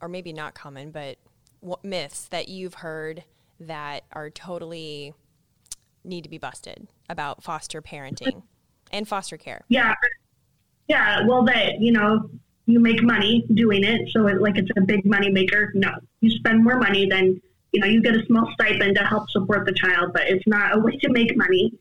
or 0.01 0.07
maybe 0.07 0.31
not 0.33 0.53
common, 0.53 0.91
but 0.91 1.17
myths 1.83 2.27
that 2.29 2.47
you've 2.47 2.75
heard 2.75 3.23
that 3.59 4.03
are 4.11 4.29
totally 4.29 5.13
need 6.03 6.23
to 6.23 6.29
be 6.29 6.37
busted 6.37 6.87
about 7.09 7.43
foster 7.43 7.81
parenting 7.81 8.43
and 8.91 9.07
foster 9.07 9.37
care? 9.37 9.65
Yeah. 9.67 9.93
Yeah. 10.87 11.25
Well, 11.25 11.43
that, 11.45 11.81
you 11.81 11.91
know, 11.91 12.29
you 12.67 12.79
make 12.79 13.01
money 13.01 13.45
doing 13.53 13.83
it. 13.83 14.09
So 14.11 14.27
it, 14.27 14.41
like 14.41 14.57
it's 14.57 14.69
a 14.77 14.81
big 14.81 15.05
money 15.05 15.29
maker. 15.31 15.71
No, 15.73 15.91
you 16.21 16.29
spend 16.29 16.63
more 16.63 16.77
money 16.77 17.07
than 17.09 17.41
you 17.75 17.81
know, 17.81 17.87
you 17.87 18.01
get 18.01 18.15
a 18.15 18.25
small 18.25 18.49
stipend 18.53 18.95
to 18.95 19.03
help 19.03 19.29
support 19.29 19.65
the 19.65 19.73
child, 19.73 20.11
but 20.13 20.23
it's 20.27 20.47
not 20.47 20.77
a 20.77 20.79
way 20.79 20.95
to 20.95 21.09
make 21.09 21.35
money. 21.35 21.73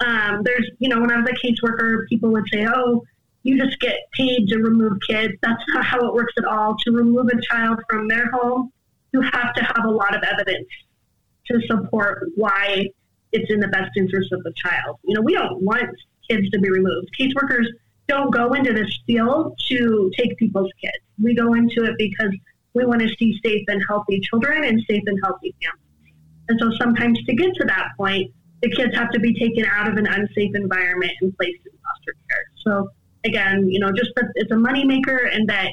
Um, 0.00 0.40
there's, 0.44 0.66
you 0.78 0.88
know, 0.88 0.98
when 0.98 1.10
I 1.10 1.20
was 1.20 1.28
a 1.28 1.46
caseworker, 1.46 2.08
people 2.08 2.32
would 2.32 2.46
say, 2.50 2.66
oh, 2.66 3.04
you 3.42 3.62
just 3.62 3.78
get 3.78 3.96
paid 4.12 4.48
to 4.48 4.58
remove 4.58 4.98
kids. 5.06 5.34
That's 5.42 5.62
not 5.68 5.84
how 5.84 6.08
it 6.08 6.14
works 6.14 6.32
at 6.38 6.46
all. 6.46 6.74
To 6.86 6.92
remove 6.92 7.26
a 7.26 7.40
child 7.42 7.80
from 7.90 8.08
their 8.08 8.30
home, 8.30 8.72
you 9.12 9.20
have 9.20 9.52
to 9.52 9.62
have 9.62 9.84
a 9.84 9.90
lot 9.90 10.16
of 10.16 10.22
evidence 10.22 10.68
to 11.48 11.60
support 11.66 12.30
why 12.34 12.86
it's 13.32 13.50
in 13.50 13.60
the 13.60 13.68
best 13.68 13.90
interest 13.96 14.32
of 14.32 14.42
the 14.44 14.52
child. 14.56 14.98
You 15.04 15.14
know, 15.14 15.20
we 15.20 15.34
don't 15.34 15.60
want 15.60 15.84
kids 16.30 16.48
to 16.48 16.60
be 16.60 16.70
removed. 16.70 17.10
Caseworkers 17.18 17.66
don't 18.08 18.30
go 18.32 18.54
into 18.54 18.72
this 18.72 19.00
field 19.06 19.58
to 19.68 20.10
take 20.16 20.34
people's 20.38 20.70
kids. 20.80 21.04
We 21.22 21.34
go 21.34 21.52
into 21.52 21.84
it 21.84 21.96
because 21.98 22.32
we 22.74 22.84
want 22.84 23.00
to 23.00 23.08
see 23.18 23.38
safe 23.44 23.64
and 23.68 23.82
healthy 23.88 24.20
children 24.20 24.64
and 24.64 24.82
safe 24.88 25.02
and 25.06 25.18
healthy 25.22 25.54
families. 25.62 26.14
And 26.48 26.58
so 26.60 26.70
sometimes 26.80 27.22
to 27.24 27.34
get 27.34 27.54
to 27.56 27.64
that 27.66 27.88
point, 27.96 28.32
the 28.62 28.70
kids 28.70 28.94
have 28.96 29.10
to 29.10 29.20
be 29.20 29.34
taken 29.38 29.64
out 29.66 29.88
of 29.88 29.96
an 29.96 30.06
unsafe 30.06 30.54
environment 30.54 31.12
and 31.20 31.36
placed 31.36 31.60
in 31.66 31.72
foster 31.72 32.14
care. 32.28 32.44
So 32.64 32.90
again, 33.24 33.68
you 33.68 33.80
know, 33.80 33.92
just 33.92 34.10
that 34.16 34.26
it's 34.34 34.50
a 34.50 34.56
moneymaker 34.56 35.34
and 35.34 35.48
that 35.48 35.72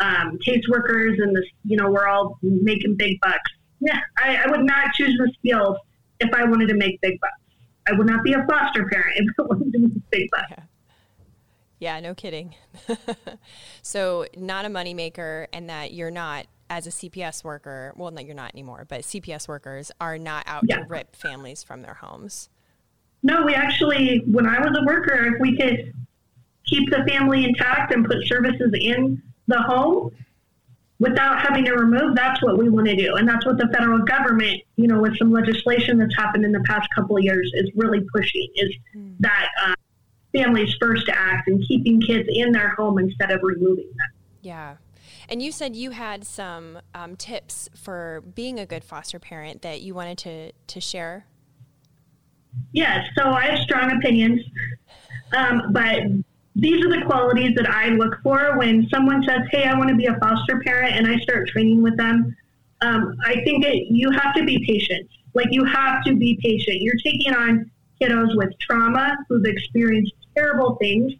um, 0.00 0.38
caseworkers 0.46 1.22
and 1.22 1.36
this, 1.36 1.44
you 1.64 1.76
know, 1.76 1.90
we're 1.90 2.08
all 2.08 2.38
making 2.42 2.96
big 2.96 3.20
bucks. 3.20 3.50
Yeah, 3.80 4.00
I, 4.18 4.36
I 4.44 4.50
would 4.50 4.64
not 4.64 4.94
choose 4.94 5.16
this 5.18 5.34
field 5.42 5.76
if 6.20 6.32
I 6.34 6.44
wanted 6.44 6.68
to 6.68 6.74
make 6.74 7.00
big 7.00 7.18
bucks. 7.20 7.34
I 7.88 7.92
would 7.92 8.06
not 8.06 8.22
be 8.22 8.32
a 8.32 8.44
foster 8.48 8.88
parent 8.88 9.16
if 9.16 9.26
I 9.38 9.42
wanted 9.42 9.72
to 9.72 9.78
make 9.80 10.10
big 10.10 10.28
bucks. 10.30 10.46
Yeah. 10.50 10.62
Yeah, 11.82 11.98
no 11.98 12.14
kidding. 12.14 12.54
so, 13.82 14.24
not 14.36 14.64
a 14.64 14.68
moneymaker, 14.68 15.48
and 15.52 15.68
that 15.68 15.92
you're 15.92 16.12
not, 16.12 16.46
as 16.70 16.86
a 16.86 16.90
CPS 16.90 17.42
worker, 17.42 17.92
well, 17.96 18.12
no, 18.12 18.22
you're 18.22 18.36
not 18.36 18.54
anymore, 18.54 18.86
but 18.88 19.00
CPS 19.00 19.48
workers 19.48 19.90
are 20.00 20.16
not 20.16 20.44
out 20.46 20.62
yeah. 20.68 20.76
to 20.76 20.84
rip 20.84 21.16
families 21.16 21.64
from 21.64 21.82
their 21.82 21.94
homes. 21.94 22.50
no, 23.24 23.42
we 23.44 23.56
actually, 23.56 24.22
when 24.28 24.46
I 24.46 24.60
was 24.60 24.78
a 24.80 24.84
worker, 24.86 25.34
if 25.34 25.40
we 25.40 25.56
could 25.56 25.92
keep 26.66 26.88
the 26.88 27.04
family 27.08 27.44
intact 27.44 27.92
and 27.92 28.06
put 28.06 28.28
services 28.28 28.70
in 28.80 29.20
the 29.48 29.60
home 29.60 30.12
without 31.00 31.40
having 31.40 31.64
to 31.64 31.72
remove, 31.72 32.14
that's 32.14 32.40
what 32.44 32.58
we 32.58 32.68
want 32.68 32.86
to 32.86 32.94
do. 32.94 33.16
And 33.16 33.28
that's 33.28 33.44
what 33.44 33.58
the 33.58 33.66
federal 33.74 33.98
government, 34.04 34.62
you 34.76 34.86
know, 34.86 35.00
with 35.00 35.18
some 35.18 35.32
legislation 35.32 35.98
that's 35.98 36.14
happened 36.14 36.44
in 36.44 36.52
the 36.52 36.62
past 36.64 36.86
couple 36.94 37.16
of 37.16 37.24
years 37.24 37.50
is 37.54 37.68
really 37.74 38.06
pushing 38.14 38.48
is 38.54 38.72
mm. 38.94 39.16
that 39.18 39.48
uh, 39.66 39.74
families 40.34 40.74
first 40.80 41.08
act 41.08 41.48
and 41.48 41.62
keeping 41.66 42.00
kids 42.00 42.28
in 42.32 42.52
their 42.52 42.70
home 42.70 42.98
instead 42.98 43.30
of 43.30 43.40
removing 43.42 43.86
them. 43.86 44.10
Yeah. 44.40 44.76
And 45.28 45.42
you 45.42 45.52
said 45.52 45.76
you 45.76 45.90
had 45.90 46.24
some 46.24 46.78
um, 46.94 47.16
tips 47.16 47.68
for 47.74 48.22
being 48.34 48.58
a 48.58 48.66
good 48.66 48.84
foster 48.84 49.18
parent 49.18 49.62
that 49.62 49.82
you 49.82 49.94
wanted 49.94 50.18
to, 50.18 50.52
to 50.52 50.80
share. 50.80 51.26
Yes, 52.72 53.06
so 53.16 53.30
I 53.30 53.46
have 53.46 53.60
strong 53.60 53.92
opinions, 53.92 54.42
um, 55.34 55.72
but 55.72 56.00
these 56.54 56.84
are 56.84 56.90
the 56.90 57.04
qualities 57.06 57.54
that 57.56 57.68
I 57.68 57.88
look 57.88 58.18
for 58.22 58.58
when 58.58 58.86
someone 58.92 59.24
says, 59.24 59.40
"Hey, 59.50 59.64
I 59.64 59.76
want 59.76 59.88
to 59.88 59.96
be 59.96 60.06
a 60.06 60.18
foster 60.18 60.60
parent," 60.60 60.96
and 60.96 61.06
I 61.06 61.16
start 61.20 61.48
training 61.48 61.82
with 61.82 61.96
them. 61.96 62.36
Um, 62.82 63.16
I 63.24 63.34
think 63.44 63.64
it, 63.64 63.86
you 63.88 64.10
have 64.10 64.34
to 64.34 64.44
be 64.44 64.62
patient. 64.66 65.08
Like 65.34 65.48
you 65.50 65.64
have 65.64 66.04
to 66.04 66.14
be 66.14 66.38
patient. 66.42 66.82
You're 66.82 67.00
taking 67.02 67.32
on 67.32 67.70
kiddos 68.00 68.36
with 68.36 68.50
trauma 68.58 69.16
who've 69.28 69.46
experienced 69.46 70.12
terrible 70.36 70.76
things 70.76 71.12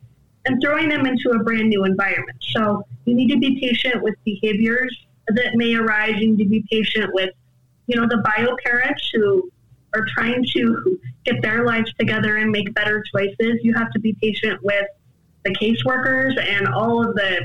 and 0.44 0.61
throwing 0.62 0.88
them 0.88 1.07
into 1.07 1.31
a 1.31 1.42
brand 1.42 1.68
new 1.68 1.85
environment. 1.85 2.38
So 2.40 2.85
you 3.05 3.14
need 3.14 3.31
to 3.31 3.38
be 3.38 3.61
patient 3.61 4.03
with 4.03 4.14
behaviors 4.25 4.96
that 5.29 5.55
may 5.55 5.75
arise. 5.75 6.14
You 6.18 6.33
need 6.33 6.42
to 6.42 6.48
be 6.48 6.64
patient 6.70 7.11
with, 7.12 7.31
you 7.87 8.01
know, 8.01 8.07
the 8.09 8.18
bio 8.18 8.57
parents 8.64 9.11
who 9.14 9.51
are 9.94 10.05
trying 10.14 10.44
to 10.55 10.98
get 11.25 11.42
their 11.42 11.64
lives 11.64 11.92
together 11.98 12.38
and 12.38 12.51
make 12.51 12.72
better 12.75 13.05
choices. 13.14 13.59
You 13.62 13.75
have 13.75 13.90
to 13.92 14.01
be 14.01 14.14
patient 14.14 14.62
with 14.62 14.87
the 15.44 15.51
caseworkers 15.51 16.40
and 16.40 16.66
all 16.68 17.07
of 17.07 17.14
the 17.14 17.44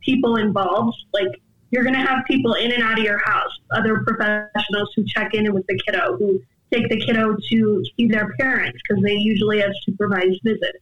people 0.00 0.36
involved. 0.36 0.96
Like 1.12 1.40
you're 1.70 1.84
going 1.84 1.94
to 1.94 2.00
have 2.00 2.24
people 2.26 2.54
in 2.54 2.72
and 2.72 2.82
out 2.82 2.98
of 2.98 3.04
your 3.04 3.18
house, 3.18 3.50
other 3.72 4.00
professionals 4.00 4.90
who 4.96 5.04
check 5.04 5.34
in 5.34 5.52
with 5.52 5.66
the 5.66 5.78
kiddo, 5.86 6.16
who 6.16 6.40
take 6.72 6.88
the 6.88 6.98
kiddo 6.98 7.36
to 7.50 7.84
see 7.96 8.08
their 8.08 8.32
parents 8.38 8.78
because 8.82 9.02
they 9.02 9.14
usually 9.14 9.60
have 9.60 9.72
supervised 9.84 10.40
visits. 10.42 10.78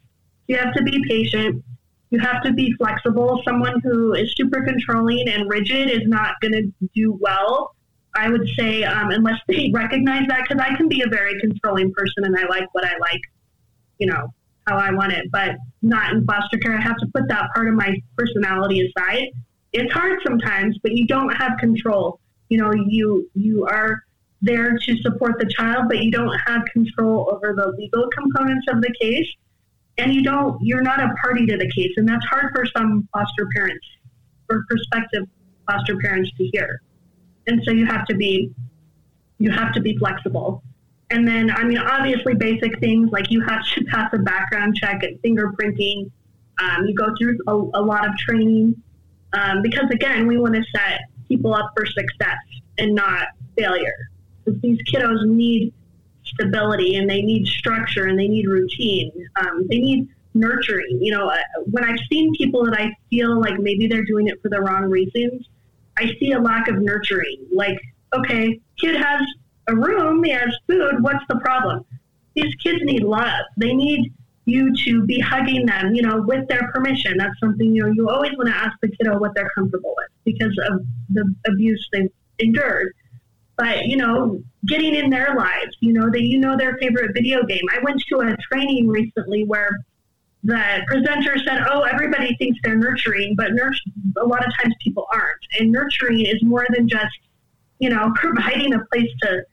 You 0.46 0.56
have 0.56 0.72
to 0.74 0.82
be 0.82 1.02
patient. 1.08 1.64
You 2.10 2.18
have 2.20 2.42
to 2.42 2.52
be 2.52 2.72
flexible. 2.74 3.40
Someone 3.44 3.80
who 3.80 4.14
is 4.14 4.34
super 4.36 4.64
controlling 4.64 5.28
and 5.28 5.48
rigid 5.48 5.90
is 5.90 6.06
not 6.06 6.34
going 6.40 6.52
to 6.52 6.88
do 6.94 7.16
well. 7.20 7.74
I 8.16 8.28
would 8.28 8.48
say, 8.58 8.82
um, 8.82 9.10
unless 9.10 9.40
they 9.46 9.70
recognize 9.74 10.26
that, 10.28 10.46
because 10.48 10.62
I 10.62 10.74
can 10.76 10.88
be 10.88 11.02
a 11.02 11.08
very 11.08 11.38
controlling 11.40 11.92
person 11.92 12.24
and 12.24 12.36
I 12.36 12.46
like 12.46 12.72
what 12.74 12.84
I 12.84 12.96
like, 12.98 13.20
you 13.98 14.08
know, 14.08 14.32
how 14.66 14.76
I 14.76 14.92
want 14.92 15.12
it, 15.12 15.30
but 15.30 15.56
not 15.82 16.12
in 16.12 16.24
foster 16.26 16.58
care. 16.58 16.76
I 16.76 16.80
have 16.80 16.96
to 16.98 17.06
put 17.14 17.28
that 17.28 17.50
part 17.54 17.68
of 17.68 17.74
my 17.74 17.96
personality 18.16 18.80
aside. 18.80 19.28
It's 19.72 19.92
hard 19.92 20.18
sometimes, 20.26 20.76
but 20.82 20.92
you 20.92 21.06
don't 21.06 21.30
have 21.30 21.58
control. 21.58 22.18
You 22.48 22.58
know, 22.58 22.72
you 22.72 23.30
you 23.34 23.66
are 23.66 24.02
there 24.42 24.76
to 24.78 24.96
support 24.98 25.38
the 25.38 25.46
child, 25.46 25.86
but 25.88 25.98
you 25.98 26.10
don't 26.10 26.36
have 26.46 26.62
control 26.72 27.28
over 27.32 27.54
the 27.54 27.72
legal 27.76 28.08
components 28.08 28.66
of 28.70 28.80
the 28.80 28.92
case. 29.00 29.26
And 29.98 30.14
you 30.14 30.22
don't 30.22 30.58
you're 30.62 30.82
not 30.82 31.00
a 31.00 31.12
party 31.22 31.44
to 31.46 31.58
the 31.58 31.70
case. 31.70 31.92
And 31.96 32.08
that's 32.08 32.24
hard 32.26 32.52
for 32.54 32.64
some 32.64 33.06
foster 33.12 33.46
parents 33.54 33.86
or 34.48 34.64
prospective 34.68 35.24
foster 35.66 35.96
parents 35.98 36.30
to 36.38 36.44
hear. 36.52 36.80
And 37.46 37.62
so 37.64 37.72
you 37.72 37.86
have 37.86 38.06
to 38.06 38.14
be 38.14 38.50
you 39.38 39.50
have 39.50 39.72
to 39.74 39.80
be 39.80 39.96
flexible. 39.98 40.62
And 41.10 41.26
then 41.26 41.50
i 41.50 41.64
mean 41.64 41.78
obviously 41.78 42.34
basic 42.34 42.78
things 42.78 43.10
like 43.12 43.30
you 43.30 43.42
have 43.42 43.62
to 43.74 43.84
pass 43.84 44.10
a 44.14 44.18
background 44.18 44.76
check 44.76 45.02
at 45.04 45.20
fingerprinting. 45.22 46.10
Um, 46.62 46.86
you 46.86 46.94
go 46.94 47.12
through 47.18 47.38
a, 47.46 47.80
a 47.80 47.82
lot 47.82 48.06
of 48.08 48.16
training. 48.16 48.80
Um, 49.32 49.60
because 49.60 49.90
again 49.90 50.26
we 50.26 50.38
want 50.38 50.54
to 50.54 50.64
set 50.74 51.00
people 51.28 51.54
up 51.54 51.72
for 51.76 51.84
success 51.84 52.38
and 52.78 52.94
not 52.94 53.28
failure 53.56 54.09
these 54.46 54.78
kiddos 54.92 55.26
need 55.26 55.72
stability 56.24 56.96
and 56.96 57.08
they 57.08 57.22
need 57.22 57.46
structure 57.46 58.06
and 58.06 58.18
they 58.18 58.28
need 58.28 58.46
routine. 58.46 59.12
Um, 59.36 59.66
they 59.68 59.78
need 59.78 60.08
nurturing. 60.34 60.98
You 61.00 61.12
know, 61.12 61.28
uh, 61.28 61.38
when 61.70 61.84
I've 61.84 61.98
seen 62.10 62.34
people 62.34 62.64
that 62.64 62.78
I 62.78 62.94
feel 63.10 63.40
like 63.40 63.58
maybe 63.58 63.86
they're 63.86 64.04
doing 64.04 64.28
it 64.28 64.40
for 64.42 64.48
the 64.48 64.60
wrong 64.60 64.84
reasons, 64.84 65.48
I 65.98 66.12
see 66.18 66.32
a 66.32 66.40
lack 66.40 66.68
of 66.68 66.80
nurturing. 66.80 67.46
Like, 67.52 67.78
okay, 68.14 68.60
kid 68.78 68.96
has 68.96 69.22
a 69.68 69.74
room, 69.74 70.22
he 70.24 70.30
has 70.30 70.54
food. 70.66 71.02
What's 71.02 71.24
the 71.28 71.36
problem? 71.36 71.84
These 72.34 72.54
kids 72.56 72.80
need 72.82 73.02
love. 73.02 73.44
They 73.56 73.74
need 73.74 74.12
you 74.46 74.74
to 74.84 75.02
be 75.04 75.20
hugging 75.20 75.66
them, 75.66 75.94
you 75.94 76.02
know, 76.02 76.22
with 76.22 76.48
their 76.48 76.70
permission. 76.72 77.16
That's 77.18 77.38
something, 77.38 77.74
you 77.74 77.82
know, 77.82 77.92
you 77.92 78.08
always 78.08 78.32
want 78.36 78.48
to 78.48 78.56
ask 78.56 78.76
the 78.80 78.88
kiddo 78.88 79.18
what 79.18 79.34
they're 79.34 79.50
comfortable 79.54 79.94
with 79.96 80.08
because 80.24 80.56
of 80.70 80.80
the 81.10 81.34
abuse 81.46 81.86
they've 81.92 82.10
endured 82.38 82.94
but 83.60 83.84
you 83.84 83.98
know, 83.98 84.42
getting 84.66 84.94
in 84.94 85.10
their 85.10 85.34
lives, 85.34 85.76
you 85.80 85.92
know, 85.92 86.08
that 86.10 86.22
you 86.22 86.38
know 86.38 86.56
their 86.56 86.78
favorite 86.78 87.12
video 87.12 87.44
game. 87.44 87.60
I 87.76 87.80
went 87.82 88.02
to 88.08 88.20
a 88.20 88.34
training 88.50 88.88
recently 88.88 89.44
where 89.44 89.78
the 90.42 90.82
presenter 90.86 91.36
said, 91.44 91.66
"Oh, 91.68 91.82
everybody 91.82 92.34
thinks 92.36 92.58
they're 92.64 92.76
nurturing, 92.76 93.34
but 93.36 93.52
nurture 93.52 93.90
a 94.16 94.24
lot 94.24 94.46
of 94.46 94.50
times 94.58 94.74
people 94.82 95.06
aren't. 95.12 95.44
And 95.58 95.70
nurturing 95.70 96.24
is 96.24 96.42
more 96.42 96.66
than 96.70 96.88
just, 96.88 97.18
you 97.80 97.90
know, 97.90 98.10
providing 98.16 98.72
a 98.72 98.82
place 98.90 99.10
to 99.24 99.44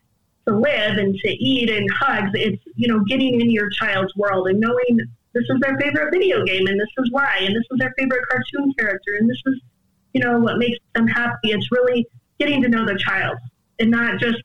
to 0.48 0.56
live 0.56 0.98
and 0.98 1.14
to 1.14 1.30
eat 1.30 1.70
and 1.70 1.92
hugs. 1.92 2.32
It's 2.34 2.64
you 2.78 2.88
know, 2.88 3.02
getting 3.10 3.42
in 3.42 3.52
your 3.52 3.70
child's 3.72 4.16
world 4.16 4.48
and 4.48 4.58
knowing 4.58 5.00
this 5.34 5.44
is 5.50 5.60
their 5.60 5.78
favorite 5.78 6.12
video 6.12 6.46
game 6.46 6.66
and 6.66 6.80
this 6.80 6.94
is 6.98 7.12
why 7.12 7.40
and 7.42 7.54
this 7.54 7.66
is 7.72 7.78
their 7.78 7.94
favorite 8.00 8.24
cartoon 8.32 8.74
character 8.80 9.12
and 9.20 9.30
this 9.30 9.42
is, 9.48 9.60
you 10.14 10.22
know, 10.22 10.40
what 10.40 10.58
makes 10.60 10.78
them 10.96 11.08
happy. 11.08 11.52
It's 11.52 11.70
really 11.74 12.08
getting 12.40 12.62
to 12.62 12.70
know 12.70 12.86
the 12.86 12.98
child 12.98 13.38
and 13.80 13.92
not 13.92 14.20
just. 14.20 14.38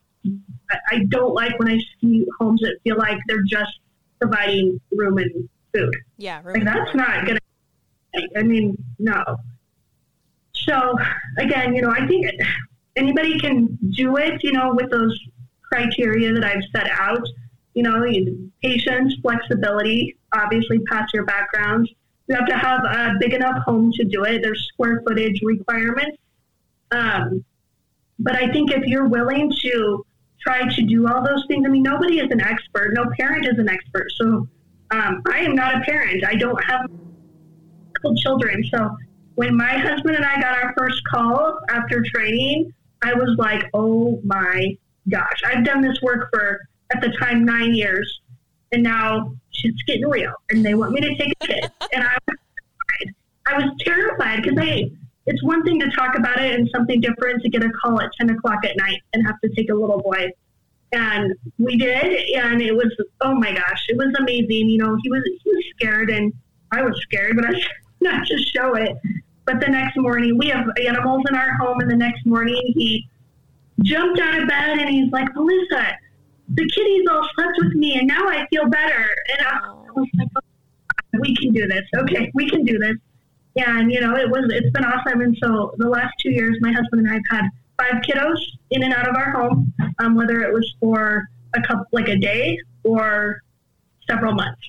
I 0.91 1.01
don't 1.09 1.35
like 1.35 1.59
when 1.59 1.69
I 1.69 1.81
see 2.01 2.25
homes 2.39 2.61
that 2.61 2.77
feel 2.85 2.97
like 2.97 3.19
they're 3.27 3.43
just 3.43 3.81
providing 4.21 4.81
room 4.93 5.19
and 5.19 5.49
food. 5.75 5.95
Yeah, 6.17 6.41
like 6.45 6.65
that's 6.65 6.95
not 6.95 7.27
gonna. 7.27 7.41
I 8.37 8.43
mean, 8.43 8.77
no. 8.99 9.23
So 10.55 10.97
again, 11.39 11.75
you 11.75 11.83
know, 11.83 11.91
I 11.91 12.07
think 12.07 12.27
anybody 12.97 13.39
can 13.41 13.79
do 13.91 14.17
it. 14.17 14.43
You 14.45 14.53
know, 14.53 14.73
with 14.75 14.91
those 14.91 15.19
criteria 15.63 16.33
that 16.33 16.45
I've 16.45 16.63
set 16.75 16.89
out. 16.91 17.27
You 17.75 17.83
know, 17.83 18.05
patience, 18.63 19.15
flexibility, 19.23 20.17
obviously 20.35 20.79
past 20.81 21.15
your 21.15 21.25
background. 21.25 21.89
You 22.29 22.37
have 22.37 22.47
to 22.47 22.57
have 22.57 22.85
a 22.85 23.15
big 23.19 23.33
enough 23.33 23.57
home 23.65 23.93
to 23.93 24.05
do 24.05 24.25
it. 24.25 24.43
There's 24.43 24.69
square 24.69 25.03
footage 25.07 25.41
requirements. 25.43 26.19
Um, 26.91 27.45
but 28.19 28.37
I 28.37 28.51
think 28.53 28.73
if 28.73 28.85
you're 28.87 29.09
willing 29.09 29.53
to 29.63 30.07
try 30.41 30.69
to 30.75 30.83
do 30.83 31.07
all 31.09 31.25
those 31.25 31.45
things, 31.49 31.65
I 31.67 31.71
mean, 31.71 31.83
nobody 31.83 32.19
is 32.19 32.31
an 32.31 32.41
expert. 32.41 32.93
No 32.95 33.07
parent 33.19 33.47
is 33.47 33.59
an 33.59 33.69
expert. 33.69 34.07
So 34.17 34.49
um, 34.91 35.23
I 35.31 35.39
am 35.39 35.55
not 35.55 35.77
a 35.77 35.81
parent. 35.81 36.25
I 36.25 36.35
don't 36.35 36.63
have 36.65 36.87
children. 38.17 38.65
So 38.73 38.97
when 39.37 39.57
my 39.57 39.79
husband 39.79 40.17
and 40.17 40.25
I 40.25 40.41
got 40.41 40.63
our 40.63 40.75
first 40.77 41.01
call 41.11 41.59
after 41.71 42.03
training, 42.15 42.73
I 43.03 43.15
was 43.15 43.37
like, 43.39 43.65
oh 43.75 44.21
my 44.25 44.77
gosh, 45.09 45.41
I've 45.47 45.65
done 45.65 45.81
this 45.81 46.01
work 46.03 46.29
for, 46.33 46.61
at 46.95 47.01
the 47.01 47.11
time, 47.21 47.45
nine 47.45 47.75
years. 47.75 48.21
And 48.73 48.83
now 48.83 49.35
it's 49.65 49.83
getting 49.85 50.09
real. 50.09 50.33
And 50.51 50.65
they 50.65 50.75
want 50.75 50.93
me 50.93 51.01
to 51.01 51.15
take 51.17 51.33
a 51.43 51.47
kid. 51.47 51.71
and 51.93 52.05
I 52.05 52.17
was 52.27 52.37
terrified. 52.59 53.15
I 53.47 53.59
was 53.59 53.71
terrified 53.81 54.43
because 54.43 54.59
I, 54.59 54.91
it's 55.27 55.43
one 55.43 55.63
thing 55.63 55.79
to 55.81 55.91
talk 55.91 56.17
about 56.17 56.41
it 56.41 56.55
and 56.55 56.69
something 56.75 57.01
different 57.01 57.43
to 57.43 57.49
get 57.49 57.63
a 57.63 57.71
call 57.71 58.01
at 58.01 58.11
10 58.19 58.31
o'clock 58.31 58.65
at 58.65 58.77
night 58.77 59.01
and 59.13 59.25
have 59.27 59.41
to 59.41 59.49
take 59.55 59.71
a 59.71 59.75
little 59.75 60.01
boy. 60.01 60.29
And 60.93 61.35
we 61.59 61.77
did, 61.77 62.31
and 62.37 62.61
it 62.61 62.75
was 62.75 62.95
oh 63.23 63.35
my 63.35 63.53
gosh, 63.53 63.87
it 63.89 63.97
was 63.97 64.15
amazing. 64.19 64.69
You 64.69 64.79
know, 64.79 64.97
he 65.03 65.11
was 65.11 65.23
he 65.25 65.51
was 65.51 65.65
scared, 65.77 66.11
and 66.11 66.35
I 66.71 66.83
was 66.83 67.01
scared, 67.03 67.35
but 67.37 67.47
I 67.47 67.59
not 68.03 68.27
to 68.27 68.39
show 68.39 68.75
it. 68.75 68.95
But 69.47 69.61
the 69.61 69.69
next 69.69 69.97
morning, 69.97 70.37
we 70.37 70.49
have 70.49 70.67
animals 70.87 71.23
in 71.31 71.35
our 71.35 71.55
home, 71.55 71.81
and 71.81 71.91
the 71.91 71.97
next 71.97 72.27
morning 72.27 72.61
he 72.77 73.09
jumped 73.81 74.21
out 74.21 74.43
of 74.43 74.49
bed 74.49 74.79
and 74.79 74.91
he's 74.91 75.11
like, 75.11 75.27
Melissa, 75.35 75.97
the 76.51 76.69
kitties 76.69 77.07
all 77.11 77.27
slept 77.35 77.53
with 77.59 77.73
me, 77.73 77.99
and 77.99 78.07
now 78.07 78.29
I 78.29 78.47
feel 78.51 78.69
better. 78.69 79.17
And 79.31 79.47
I 79.47 79.71
was 79.95 80.07
like, 80.19 80.29
oh, 80.37 81.19
we 81.21 81.35
can 81.37 81.53
do 81.53 81.67
this. 81.67 81.85
Okay, 81.97 82.31
we 82.35 82.51
can 82.51 82.65
do 82.65 82.79
this 82.79 82.97
and 83.57 83.93
you 83.93 84.01
know 84.01 84.17
it 84.17 84.29
was 84.31 84.45
it's 84.51 84.71
been 84.71 84.85
awesome 84.85 85.21
and 85.21 85.37
so 85.43 85.75
the 85.79 85.89
last 85.89 86.13
two 86.21 86.31
years 86.31 86.57
my 86.61 86.73
husband 86.73 87.07
and 87.07 87.11
i've 87.11 87.23
had 87.31 87.49
five 87.79 88.03
kiddos 88.03 88.39
in 88.71 88.83
and 88.83 88.95
out 88.95 89.09
of 89.09 89.15
our 89.17 89.31
home 89.33 89.73
um, 89.99 90.15
whether 90.15 90.41
it 90.43 90.53
was 90.53 90.75
for 90.81 91.29
a 91.55 91.63
couple 91.63 91.85
like 91.93 92.09
a 92.09 92.17
day 92.17 92.59
or 92.85 93.43
several 94.09 94.33
months 94.33 94.63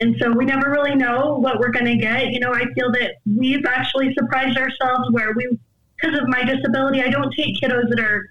and 0.00 0.16
so 0.20 0.30
we 0.32 0.44
never 0.44 0.70
really 0.70 0.94
know 0.94 1.36
what 1.36 1.58
we're 1.58 1.70
going 1.70 1.86
to 1.86 1.96
get 1.96 2.32
you 2.32 2.40
know 2.40 2.52
i 2.52 2.64
feel 2.74 2.90
that 2.92 3.12
we've 3.36 3.64
actually 3.66 4.12
surprised 4.14 4.58
ourselves 4.58 5.08
where 5.10 5.32
we 5.34 5.58
because 5.96 6.18
of 6.18 6.28
my 6.28 6.42
disability 6.44 7.00
i 7.02 7.08
don't 7.08 7.32
take 7.34 7.54
kiddos 7.60 7.88
that 7.88 8.00
are 8.00 8.30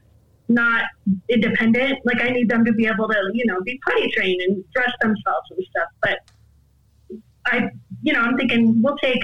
not 0.50 0.86
independent. 1.30 2.00
Like 2.06 2.21
I 2.21 2.30
need 2.30 2.50
them 2.50 2.63
to 2.65 2.73
be 2.73 2.86
able 2.86 3.08
to, 3.08 3.30
you 3.34 3.45
know, 3.45 3.60
be 3.62 3.80
potty 3.86 4.10
trained 4.12 4.41
and 4.41 4.63
dress 4.71 4.91
themselves 5.02 5.52
and 5.52 5.65
stuff. 5.69 5.89
But 6.02 6.19
I, 7.45 7.69
you 8.02 8.13
know, 8.13 8.21
I'm 8.21 8.38
thinking 8.38 8.82
we'll 8.82 8.97
take, 8.97 9.21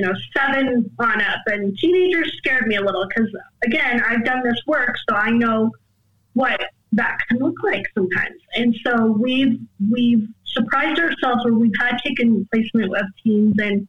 you 0.00 0.06
know, 0.06 0.14
seven 0.34 0.90
on 0.98 1.20
up. 1.20 1.40
And 1.46 1.76
teenagers 1.76 2.32
scared 2.38 2.66
me 2.66 2.76
a 2.76 2.80
little 2.80 3.06
because, 3.06 3.28
again, 3.64 4.02
I've 4.08 4.24
done 4.24 4.42
this 4.42 4.58
work, 4.66 4.96
so 5.08 5.14
I 5.14 5.30
know 5.30 5.70
what 6.32 6.58
that 6.92 7.18
can 7.28 7.38
look 7.38 7.56
like 7.62 7.84
sometimes. 7.94 8.40
And 8.54 8.74
so 8.84 9.06
we've 9.20 9.60
we've 9.90 10.26
surprised 10.46 10.98
ourselves 10.98 11.44
where 11.44 11.52
we've 11.52 11.72
had 11.78 11.98
taken 11.98 12.48
placement 12.50 12.96
of 12.96 13.04
teens 13.22 13.54
and 13.58 13.86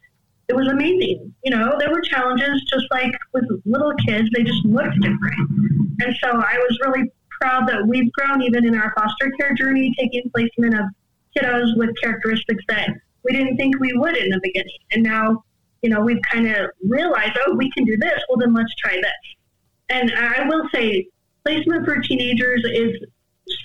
it 0.50 0.56
was 0.56 0.68
amazing. 0.68 1.34
You 1.46 1.52
know, 1.52 1.78
there 1.80 1.90
were 1.90 2.02
challenges 2.02 2.62
just 2.70 2.86
like 2.92 3.14
with 3.34 3.46
little 3.66 3.94
kids, 4.06 4.28
they 4.36 4.44
just 4.44 4.66
looked 4.66 5.00
different. 5.00 5.50
And 6.02 6.16
so 6.22 6.30
I 6.30 6.58
was 6.58 6.78
really 6.86 7.10
proud 7.40 7.70
that 7.70 7.88
we've 7.88 8.12
grown 8.12 8.44
even 8.44 8.68
in 8.68 8.78
our 8.78 8.94
foster 8.98 9.32
care 9.40 9.54
journey, 9.54 9.96
taking 9.98 10.30
placement 10.36 10.76
of 10.76 10.86
kiddos 11.36 11.78
with 11.78 11.90
characteristics 12.02 12.64
that 12.68 12.90
we 13.24 13.34
didn't 13.34 13.58
think 13.58 13.80
we 13.80 13.94
would 13.94 14.18
in 14.18 14.30
the 14.30 14.40
beginning. 14.44 14.78
And 14.92 15.04
now, 15.04 15.44
you 15.82 15.90
know, 15.90 16.02
we've 16.02 16.22
kind 16.32 16.48
of 16.48 16.70
realized, 16.88 17.38
oh, 17.46 17.56
we 17.56 17.72
can 17.72 17.86
do 17.86 17.98
this. 17.98 18.20
Well, 18.30 18.38
then 18.38 18.54
let's 18.54 18.74
try 18.76 18.96
this. 18.96 19.36
And 19.90 20.12
I 20.16 20.48
will 20.48 20.68
say, 20.74 21.08
placement 21.44 21.86
for 21.86 22.00
teenagers 22.02 22.64
is 22.66 22.98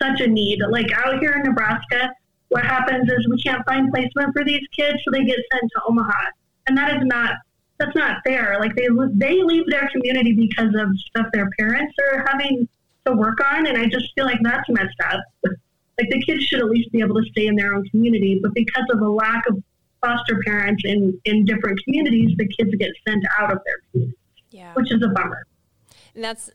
such 0.00 0.20
a 0.20 0.26
need. 0.26 0.60
Like 0.70 0.90
out 0.92 1.18
here 1.20 1.32
in 1.32 1.42
Nebraska, 1.42 2.10
what 2.48 2.64
happens 2.64 3.10
is 3.10 3.28
we 3.28 3.40
can't 3.42 3.64
find 3.66 3.92
placement 3.92 4.32
for 4.32 4.44
these 4.44 4.66
kids, 4.76 4.98
so 5.04 5.10
they 5.12 5.24
get 5.24 5.38
sent 5.52 5.70
to 5.74 5.80
Omaha 5.88 6.12
and 6.66 6.76
that 6.76 6.96
is 6.96 7.02
not 7.04 7.32
that's 7.78 7.94
not 7.94 8.18
fair. 8.24 8.56
Like 8.58 8.74
they 8.74 8.88
they 9.14 9.42
leave 9.42 9.68
their 9.68 9.88
community 9.92 10.32
because 10.32 10.74
of 10.74 10.88
stuff 11.08 11.26
their 11.32 11.48
parents 11.58 11.94
are 12.12 12.24
having 12.26 12.68
to 13.04 13.12
work 13.12 13.38
on, 13.44 13.66
and 13.66 13.76
I 13.76 13.86
just 13.86 14.12
feel 14.14 14.24
like 14.24 14.38
that's 14.42 14.68
messed 14.68 15.00
up. 15.10 15.20
Like 15.98 16.10
the 16.10 16.22
kids 16.26 16.44
should 16.44 16.58
at 16.58 16.66
least 16.66 16.92
be 16.92 17.00
able 17.00 17.14
to 17.14 17.26
stay 17.30 17.46
in 17.46 17.56
their 17.56 17.74
own 17.74 17.82
community, 17.88 18.38
but 18.42 18.52
because 18.52 18.84
of 18.92 19.00
a 19.00 19.08
lack 19.08 19.48
of 19.48 19.56
foster 20.06 20.40
parents 20.44 20.82
in 20.84 21.20
in 21.24 21.44
different 21.44 21.82
communities, 21.84 22.36
the 22.36 22.46
kids 22.48 22.74
get 22.76 22.92
sent 23.06 23.24
out 23.38 23.52
of 23.52 23.58
their 23.64 24.04
yeah. 24.50 24.72
which 24.74 24.92
is 24.92 25.02
a 25.02 25.08
bummer. 25.08 25.46
And 26.14 26.24
that's 26.24 26.50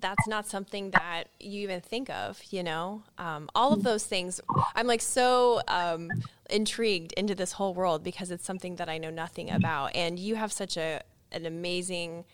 that's 0.00 0.26
not 0.26 0.46
something 0.46 0.90
that 0.90 1.24
you 1.38 1.60
even 1.60 1.80
think 1.80 2.10
of 2.10 2.42
you 2.50 2.62
know? 2.62 3.02
Um, 3.18 3.48
all 3.54 3.72
of 3.72 3.82
those 3.82 4.04
things 4.04 4.40
i'm 4.74 4.86
like 4.86 5.02
so 5.02 5.60
um, 5.68 6.10
intrigued 6.50 7.12
into 7.12 7.34
this 7.34 7.52
whole 7.52 7.74
world 7.74 8.02
because 8.02 8.30
it's 8.30 8.44
something 8.44 8.76
that 8.76 8.88
i 8.88 8.98
know 8.98 9.10
nothing 9.10 9.50
about. 9.50 9.94
And 9.94 10.18
you 10.18 10.36
have 10.36 10.52
such 10.52 10.76
a 10.76 11.02
an 11.32 11.46
amazing 11.46 12.24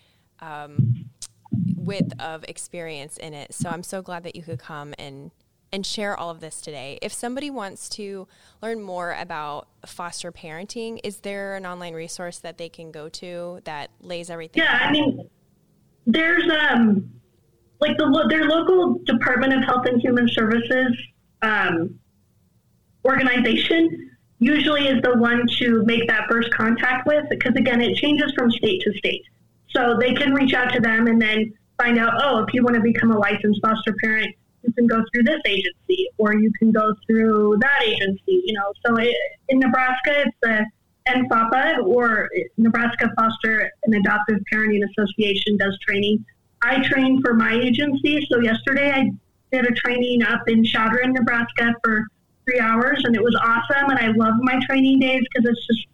um, 0.40 1.11
width 1.74 2.12
of 2.20 2.44
experience 2.44 3.16
in 3.16 3.35
it. 3.35 3.52
So 3.52 3.68
i'm 3.68 3.83
so 3.83 4.00
glad 4.02 4.22
that 4.24 4.37
you 4.37 4.42
could 4.42 4.59
come 4.59 4.94
and 4.98 5.30
and 5.72 5.87
share 5.87 6.18
all 6.18 6.30
of 6.30 6.40
this 6.40 6.61
today. 6.61 6.98
If 7.02 7.12
somebody 7.12 7.50
wants 7.50 7.88
to 7.90 8.26
learn 8.62 8.83
more 8.83 9.16
about 9.18 9.68
foster 9.87 10.33
parenting, 10.33 11.00
is 11.04 11.20
there 11.20 11.54
an 11.54 11.66
online 11.66 11.94
resource 11.94 12.38
that 12.38 12.59
they 12.59 12.68
can 12.68 12.90
go 12.90 13.09
to 13.09 13.61
that 13.64 13.90
lays 14.00 14.30
everything? 14.30 14.62
Yeah, 14.62 14.74
out? 14.74 14.83
I 14.83 14.92
mean, 14.92 15.28
there's 16.06 16.44
um 16.50 17.11
like 17.80 17.96
the 17.96 18.26
their 18.28 18.44
local 18.44 18.98
Department 19.04 19.54
of 19.54 19.64
Health 19.64 19.87
and 19.87 20.00
Human 20.00 20.28
Services 20.28 20.96
um, 21.42 21.98
organization 23.04 24.11
usually 24.38 24.88
is 24.88 25.02
the 25.02 25.16
one 25.18 25.46
to 25.59 25.83
make 25.85 26.06
that 26.09 26.26
first 26.30 26.52
contact 26.52 27.06
with 27.06 27.24
because 27.30 27.54
again 27.56 27.80
it 27.80 27.96
changes 27.96 28.33
from 28.37 28.50
state 28.50 28.80
to 28.83 28.92
state 28.94 29.22
so 29.68 29.96
they 29.98 30.14
can 30.14 30.33
reach 30.35 30.54
out 30.54 30.72
to 30.72 30.80
them 30.80 31.06
and 31.06 31.20
then 31.20 31.52
find 31.78 31.98
out 31.98 32.12
oh 32.22 32.42
if 32.42 32.54
you 32.54 32.62
want 32.62 32.74
to 32.74 32.80
become 32.80 33.11
a 33.11 33.18
licensed 33.18 33.61
foster 33.62 33.94
parent 34.02 34.35
you 34.62 34.73
can 34.73 34.87
go 34.87 35.03
through 35.12 35.23
this 35.23 35.40
agency 35.46 36.09
or 36.18 36.35
you 36.35 36.51
can 36.59 36.70
go 36.73 36.94
through 37.07 37.57
that 37.61 37.83
agency 37.83 38.42
you 38.44 38.53
know 38.53 38.73
so 38.85 38.96
it, 38.96 39.14
in 39.49 39.59
nebraska 39.59 40.25
it's 40.27 40.37
the 40.42 40.64
NFAPA 41.09 41.85
or 41.85 42.29
Nebraska 42.57 43.11
Foster 43.18 43.70
and 43.85 43.94
Adoptive 43.94 44.38
Parenting 44.53 44.81
Association 44.90 45.57
does 45.57 45.79
training. 45.87 46.25
I 46.62 46.87
train 46.88 47.23
for 47.23 47.35
my 47.35 47.55
agency. 47.55 48.27
So 48.31 48.40
yesterday 48.40 48.90
I 48.92 49.11
did 49.53 49.66
a 49.66 49.75
training 49.75 50.23
up 50.23 50.49
in 50.49 50.64
Chadron, 50.64 51.12
Nebraska 51.12 51.75
for 51.83 52.07
three 52.44 52.61
hours 52.61 53.03
and 53.05 53.14
it 53.16 53.23
was 53.23 53.35
awesome. 53.42 53.90
And 53.90 53.99
I 53.99 54.09
love 54.09 54.35
my 54.40 54.61
training 54.66 55.01
days 55.01 55.23
because 55.33 55.51
it's 55.51 55.66
just 55.66 55.87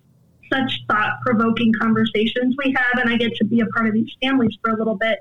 such 0.53 0.81
thought 0.89 1.21
provoking 1.25 1.73
conversations 1.81 2.55
we 2.63 2.75
have. 2.77 3.01
And 3.01 3.11
I 3.11 3.17
get 3.17 3.35
to 3.37 3.45
be 3.45 3.61
a 3.61 3.67
part 3.67 3.87
of 3.87 3.95
these 3.95 4.11
families 4.23 4.57
for 4.63 4.73
a 4.73 4.77
little 4.77 4.97
bit. 4.97 5.19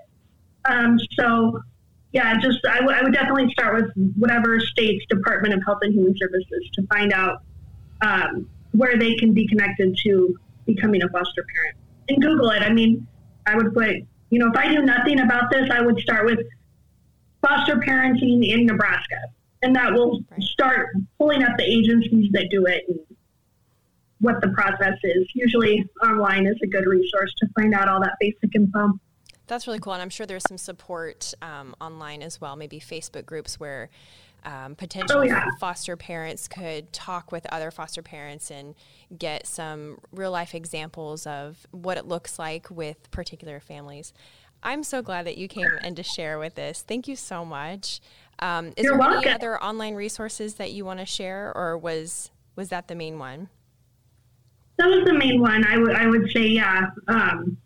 Um, 0.66 0.98
so 1.14 1.62
yeah, 2.16 2.34
just 2.40 2.60
I, 2.66 2.80
w- 2.80 2.98
I 2.98 3.04
would 3.04 3.14
definitely 3.14 3.52
start 3.52 3.76
with 3.76 4.14
whatever 4.16 4.58
state's 4.62 5.06
Department 5.08 5.54
of 5.54 5.62
Health 5.66 5.80
and 5.82 5.94
Human 5.94 6.16
Services 6.18 6.70
to 6.76 6.88
find 6.88 7.12
out 7.12 7.42
um, 8.02 8.50
where 8.72 8.98
they 8.98 9.16
can 9.16 9.34
be 9.34 9.46
connected 9.46 9.98
to 10.04 10.40
becoming 10.66 11.04
a 11.04 11.10
foster 11.10 11.46
parent. 11.54 11.76
And 12.08 12.22
Google 12.22 12.52
it. 12.52 12.62
I 12.62 12.72
mean, 12.72 13.06
I 13.46 13.58
would 13.58 13.74
put, 13.74 13.98
you 14.30 14.40
know, 14.40 14.48
if 14.50 14.58
I 14.58 14.70
knew 14.70 14.84
nothing 14.84 15.20
about 15.20 15.52
this, 15.52 15.70
I 15.70 15.82
would 15.82 16.00
start 16.00 16.26
with 16.26 16.40
foster 17.46 17.76
parenting 17.76 18.48
in 18.48 18.66
Nebraska. 18.66 19.20
And 19.62 19.76
that 19.76 19.92
will 19.92 20.24
start 20.40 20.96
pulling 21.18 21.44
up 21.44 21.58
the 21.58 21.66
agencies 21.66 22.32
that 22.32 22.48
do 22.50 22.66
it 22.66 22.86
and 22.88 23.00
what 24.22 24.40
the 24.40 24.48
process 24.50 24.96
is. 25.04 25.28
Usually 25.34 25.86
online 26.02 26.48
is 26.48 26.56
a 26.64 26.68
good 26.68 26.86
resource 26.86 27.34
to 27.40 27.48
find 27.60 27.74
out 27.74 27.90
all 27.90 28.00
that 28.00 28.14
basic 28.22 28.56
info. 28.56 28.98
That's 29.48 29.68
really 29.68 29.80
cool. 29.80 29.94
And 29.94 30.02
I'm 30.02 30.10
sure 30.10 30.26
there's 30.26 30.44
some 30.48 30.58
support 30.58 31.34
um, 31.42 31.76
online 31.80 32.22
as 32.22 32.42
well, 32.42 32.56
maybe 32.56 32.80
Facebook 32.80 33.26
groups 33.26 33.60
where 33.60 33.90
um, 34.44 34.76
potential 34.76 35.20
oh, 35.20 35.24
yeah. 35.24 35.46
foster 35.60 35.98
parents 35.98 36.48
could 36.48 36.94
talk 36.94 37.32
with 37.32 37.46
other 37.52 37.72
foster 37.72 38.02
parents 38.02 38.52
and 38.52 38.76
get 39.18 39.48
some 39.48 39.98
real 40.12 40.32
life 40.32 40.54
examples 40.54 41.26
of 41.26 41.66
what 41.72 41.98
it 41.98 42.06
looks 42.06 42.38
like 42.38 42.70
with 42.70 43.10
particular 43.12 43.60
families. 43.60 44.14
I'm 44.62 44.84
so 44.84 45.02
glad 45.02 45.26
that 45.28 45.38
you 45.38 45.48
came 45.48 45.68
and 45.82 45.96
to 45.96 46.04
share 46.04 46.40
with 46.40 46.58
us. 46.58 46.82
Thank 46.82 47.08
you 47.08 47.16
so 47.16 47.46
much. 47.46 48.02
Um, 48.40 48.74
is 48.76 48.84
You're 48.84 48.94
there 48.94 49.00
welcome. 49.00 49.24
any 49.26 49.32
other 49.32 49.62
online 49.64 49.96
resources 49.96 50.56
that 50.56 50.72
you 50.72 50.86
want 50.86 51.00
to 51.00 51.06
share, 51.06 51.56
or 51.56 51.78
was 51.78 52.32
was 52.56 52.70
that 52.70 52.88
the 52.88 52.96
main 52.96 53.20
one? 53.20 53.50
That 54.78 54.88
was 54.88 55.06
the 55.06 55.14
main 55.14 55.40
one. 55.40 55.66
I 55.66 55.78
would 55.78 55.96
I 55.96 56.08
would 56.08 56.32
say 56.32 56.48
yeah. 56.48 56.88
Um, 57.08 57.58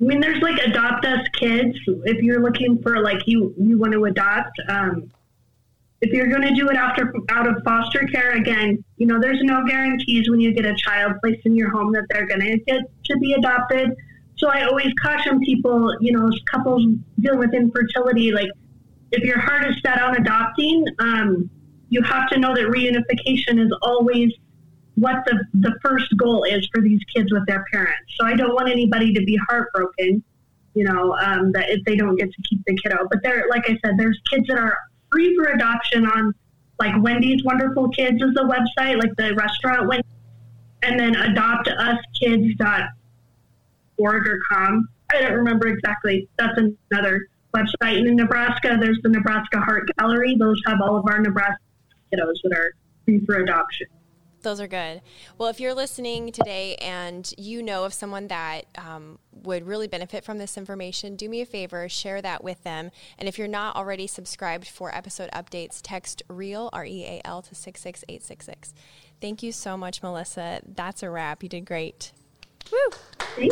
I 0.00 0.04
mean, 0.04 0.20
there's 0.20 0.42
like 0.42 0.60
Adopt 0.60 1.06
Us 1.06 1.26
Kids. 1.34 1.78
If 1.86 2.22
you're 2.22 2.42
looking 2.42 2.82
for 2.82 3.00
like 3.02 3.22
you 3.26 3.54
you 3.56 3.78
want 3.78 3.92
to 3.92 4.04
adopt, 4.04 4.58
um, 4.68 5.10
if 6.00 6.12
you're 6.12 6.26
going 6.26 6.42
to 6.42 6.54
do 6.54 6.68
it 6.68 6.76
after 6.76 7.14
out 7.30 7.46
of 7.46 7.62
foster 7.64 8.00
care, 8.12 8.32
again, 8.32 8.84
you 8.96 9.06
know, 9.06 9.20
there's 9.20 9.40
no 9.42 9.64
guarantees 9.64 10.28
when 10.28 10.40
you 10.40 10.52
get 10.52 10.66
a 10.66 10.74
child 10.74 11.14
placed 11.22 11.46
in 11.46 11.54
your 11.54 11.70
home 11.70 11.92
that 11.92 12.06
they're 12.10 12.26
going 12.26 12.40
to 12.40 12.58
get 12.58 12.82
to 13.04 13.16
be 13.18 13.32
adopted. 13.34 13.90
So 14.36 14.48
I 14.48 14.64
always 14.64 14.92
caution 15.00 15.40
people, 15.40 15.96
you 16.00 16.12
know, 16.12 16.28
couples 16.50 16.84
dealing 17.20 17.38
with 17.38 17.54
infertility, 17.54 18.32
like 18.32 18.50
if 19.12 19.22
your 19.22 19.38
heart 19.38 19.64
is 19.66 19.76
set 19.80 20.02
on 20.02 20.16
adopting, 20.16 20.84
um, 20.98 21.48
you 21.88 22.02
have 22.02 22.28
to 22.30 22.38
know 22.38 22.54
that 22.54 22.64
reunification 22.64 23.64
is 23.64 23.72
always 23.82 24.32
what 24.96 25.24
the, 25.26 25.44
the 25.54 25.74
first 25.82 26.06
goal 26.16 26.44
is 26.44 26.68
for 26.72 26.80
these 26.80 27.00
kids 27.14 27.32
with 27.32 27.46
their 27.46 27.64
parents. 27.72 28.14
So 28.16 28.26
I 28.26 28.34
don't 28.34 28.54
want 28.54 28.68
anybody 28.70 29.12
to 29.12 29.24
be 29.24 29.38
heartbroken, 29.48 30.22
you 30.74 30.84
know, 30.84 31.14
um, 31.14 31.52
that 31.52 31.70
if 31.70 31.84
they 31.84 31.96
don't 31.96 32.16
get 32.16 32.32
to 32.32 32.42
keep 32.42 32.62
the 32.66 32.76
kiddo. 32.76 33.06
But 33.10 33.22
there, 33.22 33.46
like 33.50 33.68
I 33.68 33.76
said, 33.84 33.96
there's 33.98 34.18
kids 34.30 34.46
that 34.48 34.58
are 34.58 34.76
free 35.10 35.36
for 35.36 35.46
adoption 35.46 36.06
on 36.06 36.34
like 36.78 37.00
Wendy's 37.02 37.44
Wonderful 37.44 37.88
Kids 37.90 38.20
is 38.20 38.34
the 38.34 38.42
website, 38.42 39.00
like 39.00 39.14
the 39.16 39.34
restaurant 39.34 39.88
went, 39.88 40.04
and 40.82 40.98
then 40.98 41.14
adoptuskids.org 41.14 42.88
or 43.98 44.38
com. 44.50 44.88
I 45.12 45.20
don't 45.20 45.34
remember 45.34 45.68
exactly. 45.68 46.28
That's 46.36 46.58
another 46.90 47.28
website. 47.54 47.98
And 47.98 48.08
in 48.08 48.16
Nebraska, 48.16 48.76
there's 48.80 48.98
the 49.02 49.08
Nebraska 49.08 49.60
Heart 49.60 49.90
Gallery. 49.98 50.36
Those 50.36 50.60
have 50.66 50.80
all 50.80 50.96
of 50.96 51.04
our 51.06 51.20
Nebraska 51.20 51.60
kiddos 52.12 52.34
that 52.42 52.56
are 52.56 52.72
free 53.04 53.24
for 53.24 53.36
adoption. 53.36 53.86
Those 54.44 54.60
are 54.60 54.68
good. 54.68 55.00
Well, 55.38 55.48
if 55.48 55.58
you're 55.58 55.72
listening 55.72 56.30
today 56.30 56.76
and 56.76 57.32
you 57.38 57.62
know 57.62 57.84
of 57.84 57.94
someone 57.94 58.28
that 58.28 58.66
um, 58.76 59.18
would 59.32 59.66
really 59.66 59.88
benefit 59.88 60.22
from 60.22 60.36
this 60.36 60.58
information, 60.58 61.16
do 61.16 61.30
me 61.30 61.40
a 61.40 61.46
favor, 61.46 61.88
share 61.88 62.20
that 62.20 62.44
with 62.44 62.62
them. 62.62 62.90
And 63.18 63.26
if 63.26 63.38
you're 63.38 63.48
not 63.48 63.74
already 63.74 64.06
subscribed 64.06 64.68
for 64.68 64.94
episode 64.94 65.30
updates, 65.32 65.80
text 65.82 66.22
REAL, 66.28 66.68
R 66.74 66.84
E 66.84 67.04
A 67.04 67.22
L, 67.24 67.40
to 67.40 67.54
66866. 67.54 68.74
Thank 69.18 69.42
you 69.42 69.50
so 69.50 69.78
much, 69.78 70.02
Melissa. 70.02 70.60
That's 70.66 71.02
a 71.02 71.08
wrap. 71.08 71.42
You 71.42 71.48
did 71.48 71.64
great. 71.64 72.12
Woo! 72.70 73.48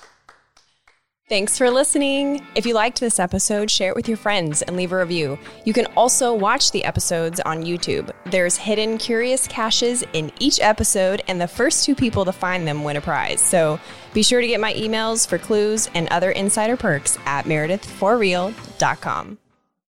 Thanks 1.34 1.58
for 1.58 1.72
listening. 1.72 2.46
If 2.54 2.64
you 2.68 2.76
liked 2.76 3.00
this 3.00 3.18
episode, 3.18 3.72
share 3.72 3.90
it 3.90 3.96
with 3.96 4.08
your 4.08 4.18
friends 4.18 4.62
and 4.62 4.78
leave 4.78 4.92
a 4.92 5.00
review. 5.00 5.40
You 5.66 5.74
can 5.74 5.88
also 5.98 6.32
watch 6.32 6.70
the 6.70 6.86
episodes 6.86 7.40
on 7.40 7.64
YouTube. 7.64 8.12
There's 8.28 8.56
hidden 8.56 9.00
curious 9.00 9.48
caches 9.48 10.04
in 10.14 10.32
each 10.38 10.60
episode, 10.60 11.24
and 11.28 11.42
the 11.42 11.48
first 11.48 11.86
two 11.86 11.96
people 11.96 12.24
to 12.26 12.32
find 12.32 12.68
them 12.68 12.84
win 12.84 12.98
a 12.98 13.02
prize. 13.02 13.42
So 13.42 13.80
be 14.14 14.22
sure 14.22 14.42
to 14.42 14.48
get 14.48 14.60
my 14.60 14.76
emails 14.76 15.28
for 15.28 15.40
clues 15.40 15.90
and 15.96 16.08
other 16.10 16.30
insider 16.30 16.78
perks 16.78 17.18
at 17.26 17.46
meredithforreal.com. 17.46 19.40